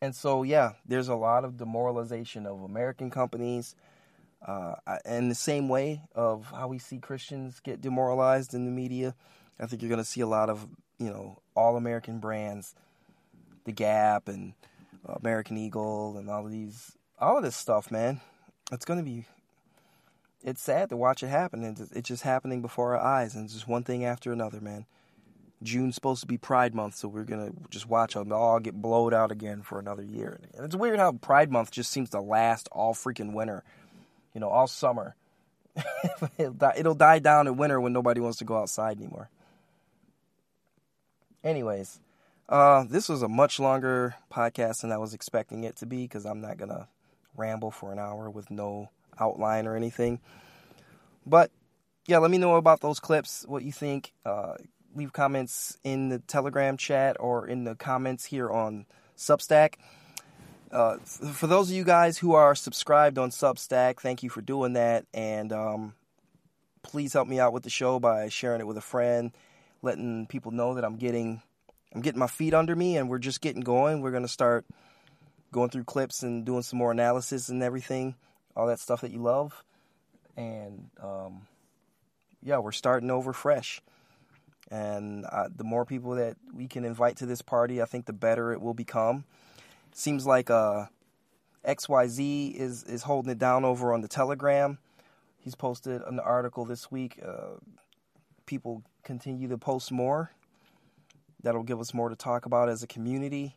and 0.01 0.15
so, 0.15 0.43
yeah, 0.43 0.73
there's 0.87 1.09
a 1.09 1.15
lot 1.15 1.45
of 1.45 1.57
demoralization 1.57 2.47
of 2.47 2.63
American 2.63 3.11
companies. 3.11 3.75
Uh, 4.45 4.75
in 5.05 5.29
the 5.29 5.35
same 5.35 5.69
way 5.69 6.03
of 6.17 6.51
how 6.51 6.67
we 6.67 6.79
see 6.79 6.99
Christians 6.99 7.61
get 7.61 7.81
demoralized 7.81 8.55
in 8.55 8.65
the 8.65 8.73
media, 8.73 9.15
I 9.61 9.67
think 9.67 9.81
you're 9.81 9.89
going 9.89 9.99
to 9.99 10.05
see 10.05 10.21
a 10.21 10.27
lot 10.27 10.51
of, 10.51 10.67
you 10.99 11.09
know, 11.09 11.41
all 11.55 11.77
American 11.77 12.19
brands, 12.19 12.75
The 13.65 13.73
Gap 13.73 14.29
and 14.29 14.55
American 15.07 15.57
Eagle 15.57 16.17
and 16.17 16.31
all 16.31 16.47
of 16.47 16.53
these, 16.53 16.93
all 17.19 17.39
of 17.39 17.43
this 17.43 17.57
stuff, 17.57 17.91
man. 17.91 18.21
It's 18.71 18.85
to 18.85 19.03
be, 19.03 19.27
it's 20.43 20.63
sad 20.63 20.89
to 20.91 20.97
watch 20.97 21.23
it 21.23 21.29
happen. 21.29 21.65
It's, 21.65 21.81
it's 21.93 22.09
just 22.09 22.23
happening 22.23 22.63
before 22.63 22.97
our 22.97 23.03
eyes, 23.03 23.35
and 23.35 23.45
it's 23.45 23.55
just 23.55 23.69
one 23.69 23.85
thing 23.85 24.05
after 24.05 24.33
another, 24.33 24.61
man. 24.61 24.87
June's 25.63 25.95
supposed 25.95 26.23
to 26.23 26.27
be 26.27 26.39
Pride 26.39 26.75
Month, 26.75 26.97
so 26.97 27.09
we're 27.09 27.25
gonna 27.25 27.53
just 27.71 27.89
watch 27.89 28.15
them 28.15 28.33
all 28.33 28.59
get 28.59 28.81
blowed 28.81 29.15
out 29.15 29.31
again 29.31 29.63
for 29.63 29.79
another 29.79 30.03
year. 30.03 30.41
And 30.55 30.65
it's 30.65 30.75
weird 30.75 30.99
how 30.99 31.13
Pride 31.13 31.53
Month 31.53 31.71
just 31.71 31.91
seems 31.91 32.11
to 32.11 32.21
last 32.21 32.69
all 32.73 32.95
freaking 32.95 33.33
winter, 33.33 33.63
you 34.35 34.41
know, 34.41 34.49
all 34.49 34.67
summer. 34.67 35.15
it'll, 36.39 36.53
die, 36.53 36.75
it'll 36.77 36.95
die 36.95 37.19
down 37.19 37.47
in 37.47 37.57
winter 37.57 37.81
when 37.81 37.93
nobody 37.93 38.21
wants 38.21 38.39
to 38.39 38.45
go 38.45 38.57
outside 38.59 38.99
anymore. 38.99 39.31
Anyways, 41.45 41.99
uh, 42.49 42.85
this 42.89 43.09
was 43.09 43.23
a 43.23 43.29
much 43.29 43.59
longer 43.61 44.15
podcast 44.33 44.83
than 44.83 44.93
I 44.93 44.99
was 44.99 45.15
expecting 45.15 45.65
it 45.65 45.77
to 45.77 45.87
be 45.87 46.03
because 46.03 46.27
I'm 46.27 46.41
not 46.41 46.59
gonna 46.59 46.89
ramble 47.37 47.71
for 47.71 47.93
an 47.93 47.99
hour 47.99 48.29
with 48.31 48.51
no 48.51 48.91
outline 49.19 49.67
or 49.67 49.77
anything. 49.77 50.21
But 51.27 51.51
yeah, 52.07 52.19
let 52.19 52.31
me 52.31 52.39
know 52.39 52.57
about 52.57 52.81
those 52.81 53.01
clips, 53.01 53.45
what 53.47 53.63
you 53.63 53.73
think. 53.73 54.13
Uh, 54.25 54.55
leave 54.95 55.13
comments 55.13 55.79
in 55.85 56.09
the 56.09 56.19
Telegram 56.19 56.77
chat 56.77 57.17
or 57.21 57.47
in 57.47 57.65
the 57.65 57.75
comments 57.75 58.25
here 58.25 58.51
on 58.51 58.87
Substack. 59.17 59.75
Uh, 60.71 60.97
for 60.99 61.47
those 61.47 61.71
of 61.71 61.77
you 61.77 61.85
guys 61.85 62.19
who 62.19 62.35
are 62.35 62.55
subscribed 62.55 63.19
on 63.19 63.31
Substack, 63.31 64.01
thank 64.01 64.23
you 64.23 64.31
for 64.31 64.41
doing 64.41 64.73
that. 64.73 65.07
And 65.13 65.53
um, 65.53 65.95
please 66.83 67.13
help 67.13 67.29
me 67.29 67.39
out 67.39 67.53
with 67.53 67.63
the 67.63 67.71
show 67.71 68.01
by 68.01 68.29
sharing 68.29 68.61
it 68.61 68.67
with 68.67 68.79
a 68.79 68.83
friend, 68.83 69.33
letting 69.83 70.27
people 70.27 70.51
know 70.51 70.75
that 70.75 70.85
I'm 70.85 70.97
getting 70.97 71.43
I'm 71.95 72.01
getting 72.01 72.19
my 72.19 72.27
feet 72.27 72.55
under 72.55 72.75
me 72.75 72.97
and 72.97 73.09
we're 73.09 73.19
just 73.19 73.41
getting 73.41 73.63
going. 73.63 74.01
We're 74.01 74.13
gonna 74.13 74.29
start 74.29 74.65
going 75.53 75.71
through 75.71 75.85
clips 75.85 76.23
and 76.23 76.45
doing 76.45 76.63
some 76.63 76.79
more 76.79 76.91
analysis 76.91 77.49
and 77.49 77.63
everything, 77.63 78.17
all 78.57 78.67
that 78.67 78.81
stuff 78.81 79.03
that 79.03 79.13
you 79.13 79.19
love. 79.19 79.63
And 80.37 80.89
um, 81.03 81.47
yeah, 82.43 82.59
we're 82.59 82.73
starting 82.73 83.11
over 83.11 83.33
fresh. 83.33 83.81
And 84.71 85.27
uh, 85.31 85.49
the 85.55 85.65
more 85.65 85.85
people 85.85 86.13
that 86.13 86.37
we 86.53 86.67
can 86.67 86.85
invite 86.85 87.19
to 87.19 87.27
this 87.27 87.43
party, 87.43 87.83
I 87.83 87.85
think 87.85 88.07
the 88.07 88.15
better 88.15 88.53
it 88.53 88.63
will 88.63 88.75
become. 88.75 89.25
seems 89.93 90.25
like 90.25 90.49
uh, 90.49 90.87
XYZ 91.67 92.55
is, 92.55 92.83
is 92.85 93.03
holding 93.03 93.33
it 93.33 93.39
down 93.39 93.67
over 93.67 93.93
on 93.93 94.01
the 94.01 94.09
Telegram. 94.09 94.79
He's 95.39 95.55
posted 95.55 96.01
an 96.03 96.19
article 96.19 96.65
this 96.65 96.91
week. 96.91 97.21
Uh, 97.23 97.59
people 98.47 98.83
continue 99.03 99.49
to 99.49 99.59
post 99.59 99.93
more. 99.93 100.31
That'll 101.43 101.63
give 101.63 101.81
us 101.81 101.93
more 101.93 102.09
to 102.09 102.17
talk 102.17 102.47
about 102.47 102.69
as 102.69 102.83
a 102.83 102.87
community. 102.87 103.57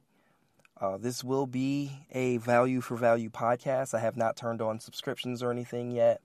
Uh, 0.80 0.98
this 0.98 1.24
will 1.24 1.48
be 1.48 1.92
a 2.12 2.38
value 2.38 2.82
for 2.82 2.98
value 2.98 3.30
podcast. 3.30 3.94
I 3.94 4.00
have 4.00 4.18
not 4.18 4.36
turned 4.36 4.62
on 4.62 4.80
subscriptions 4.80 5.42
or 5.42 5.52
anything 5.52 5.92
yet 5.92 6.22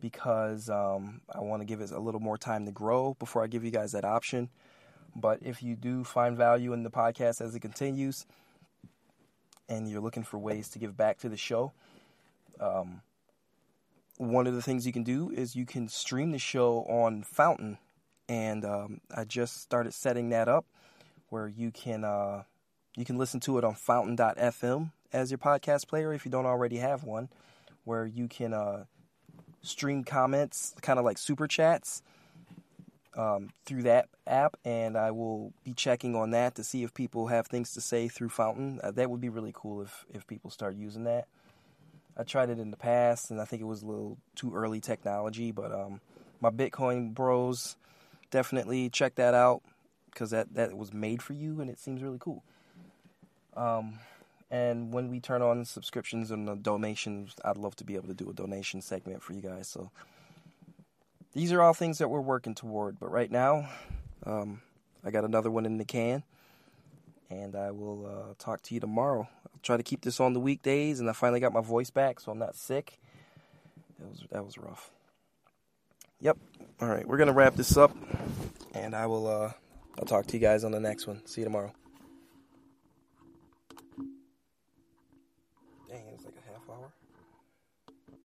because 0.00 0.68
um, 0.68 1.22
I 1.34 1.40
want 1.40 1.62
to 1.62 1.66
give 1.66 1.80
it 1.80 1.90
a 1.90 1.98
little 1.98 2.20
more 2.20 2.36
time 2.36 2.66
to 2.66 2.72
grow 2.72 3.16
before 3.18 3.42
I 3.42 3.46
give 3.46 3.64
you 3.64 3.70
guys 3.70 3.92
that 3.92 4.04
option. 4.04 4.50
But 5.16 5.38
if 5.42 5.62
you 5.62 5.76
do 5.76 6.04
find 6.04 6.36
value 6.36 6.72
in 6.72 6.82
the 6.82 6.90
podcast 6.90 7.40
as 7.40 7.54
it 7.54 7.60
continues 7.60 8.26
and 9.68 9.88
you're 9.88 10.00
looking 10.00 10.24
for 10.24 10.38
ways 10.38 10.68
to 10.70 10.78
give 10.78 10.96
back 10.96 11.18
to 11.20 11.28
the 11.28 11.36
show, 11.36 11.72
um, 12.60 13.00
one 14.18 14.46
of 14.46 14.54
the 14.54 14.62
things 14.62 14.86
you 14.86 14.92
can 14.92 15.04
do 15.04 15.30
is 15.30 15.56
you 15.56 15.66
can 15.66 15.88
stream 15.88 16.30
the 16.30 16.38
show 16.38 16.84
on 16.88 17.22
Fountain. 17.22 17.78
And 18.28 18.64
um, 18.64 19.00
I 19.14 19.24
just 19.24 19.60
started 19.60 19.92
setting 19.92 20.30
that 20.30 20.48
up 20.48 20.64
where 21.28 21.48
you 21.48 21.70
can 21.70 22.04
uh, 22.04 22.44
you 22.96 23.04
can 23.04 23.18
listen 23.18 23.40
to 23.40 23.58
it 23.58 23.64
on 23.64 23.74
Fountain.fm 23.74 24.92
as 25.12 25.30
your 25.30 25.38
podcast 25.38 25.88
player 25.88 26.12
if 26.12 26.24
you 26.24 26.30
don't 26.30 26.46
already 26.46 26.78
have 26.78 27.04
one, 27.04 27.28
where 27.84 28.06
you 28.06 28.28
can 28.28 28.52
uh, 28.52 28.84
stream 29.62 30.04
comments, 30.04 30.74
kind 30.82 30.98
of 30.98 31.04
like 31.04 31.18
super 31.18 31.46
chats, 31.46 32.02
um, 33.16 33.50
through 33.64 33.82
that 33.84 34.08
app, 34.26 34.56
and 34.64 34.96
I 34.96 35.10
will 35.12 35.52
be 35.64 35.72
checking 35.72 36.16
on 36.16 36.30
that 36.30 36.56
to 36.56 36.64
see 36.64 36.82
if 36.82 36.94
people 36.94 37.28
have 37.28 37.46
things 37.46 37.72
to 37.74 37.80
say 37.80 38.08
through 38.08 38.30
Fountain. 38.30 38.80
Uh, 38.82 38.90
that 38.92 39.10
would 39.10 39.20
be 39.20 39.28
really 39.28 39.52
cool 39.54 39.82
if 39.82 40.04
if 40.12 40.26
people 40.26 40.50
start 40.50 40.74
using 40.74 41.04
that. 41.04 41.26
I 42.16 42.22
tried 42.22 42.50
it 42.50 42.58
in 42.58 42.70
the 42.70 42.76
past, 42.76 43.30
and 43.30 43.40
I 43.40 43.44
think 43.44 43.60
it 43.62 43.66
was 43.66 43.82
a 43.82 43.86
little 43.86 44.18
too 44.36 44.54
early 44.54 44.80
technology, 44.80 45.50
but 45.50 45.72
um, 45.72 46.00
my 46.40 46.50
Bitcoin 46.50 47.12
bros 47.12 47.76
definitely 48.34 48.90
check 48.90 49.14
that 49.14 49.32
out 49.32 49.62
because 50.06 50.30
that 50.30 50.54
that 50.54 50.76
was 50.76 50.92
made 50.92 51.22
for 51.22 51.34
you, 51.34 51.60
and 51.60 51.70
it 51.70 51.78
seems 51.78 52.02
really 52.02 52.18
cool. 52.18 52.42
Um, 53.56 54.00
and 54.50 54.92
when 54.92 55.08
we 55.08 55.20
turn 55.20 55.40
on 55.40 55.64
subscriptions 55.64 56.32
and 56.32 56.60
donations, 56.60 57.36
I'd 57.44 57.56
love 57.56 57.76
to 57.76 57.84
be 57.84 57.94
able 57.94 58.08
to 58.08 58.14
do 58.14 58.28
a 58.28 58.32
donation 58.32 58.82
segment 58.82 59.22
for 59.22 59.34
you 59.34 59.40
guys. 59.40 59.68
So 59.68 59.92
these 61.32 61.52
are 61.52 61.62
all 61.62 61.74
things 61.74 61.98
that 61.98 62.10
we're 62.10 62.20
working 62.20 62.56
toward. 62.56 62.98
But 62.98 63.12
right 63.12 63.30
now, 63.30 63.68
um, 64.26 64.60
I 65.04 65.12
got 65.12 65.24
another 65.24 65.50
one 65.50 65.64
in 65.64 65.78
the 65.78 65.84
can, 65.84 66.24
and 67.30 67.54
I 67.54 67.70
will 67.70 68.04
uh, 68.04 68.34
talk 68.36 68.62
to 68.62 68.74
you 68.74 68.80
tomorrow. 68.80 69.28
I'll 69.46 69.60
try 69.62 69.76
to 69.76 69.84
keep 69.84 70.02
this 70.02 70.18
on 70.18 70.32
the 70.32 70.40
weekdays, 70.40 70.98
and 70.98 71.08
I 71.08 71.12
finally 71.12 71.40
got 71.40 71.52
my 71.52 71.62
voice 71.62 71.90
back, 71.90 72.18
so 72.18 72.32
I'm 72.32 72.38
not 72.38 72.56
sick. 72.56 72.98
That 74.00 74.10
was 74.10 74.24
that 74.32 74.44
was 74.44 74.58
rough. 74.58 74.90
Yep. 76.24 76.38
All 76.80 76.88
right, 76.88 77.06
we're 77.06 77.18
gonna 77.18 77.34
wrap 77.34 77.54
this 77.54 77.76
up, 77.76 77.94
and 78.72 78.96
I 78.96 79.04
will. 79.06 79.26
Uh, 79.26 79.52
I'll 79.98 80.06
talk 80.06 80.26
to 80.28 80.32
you 80.32 80.40
guys 80.40 80.64
on 80.64 80.72
the 80.72 80.80
next 80.80 81.06
one. 81.06 81.24
See 81.26 81.42
you 81.42 81.44
tomorrow. 81.44 81.70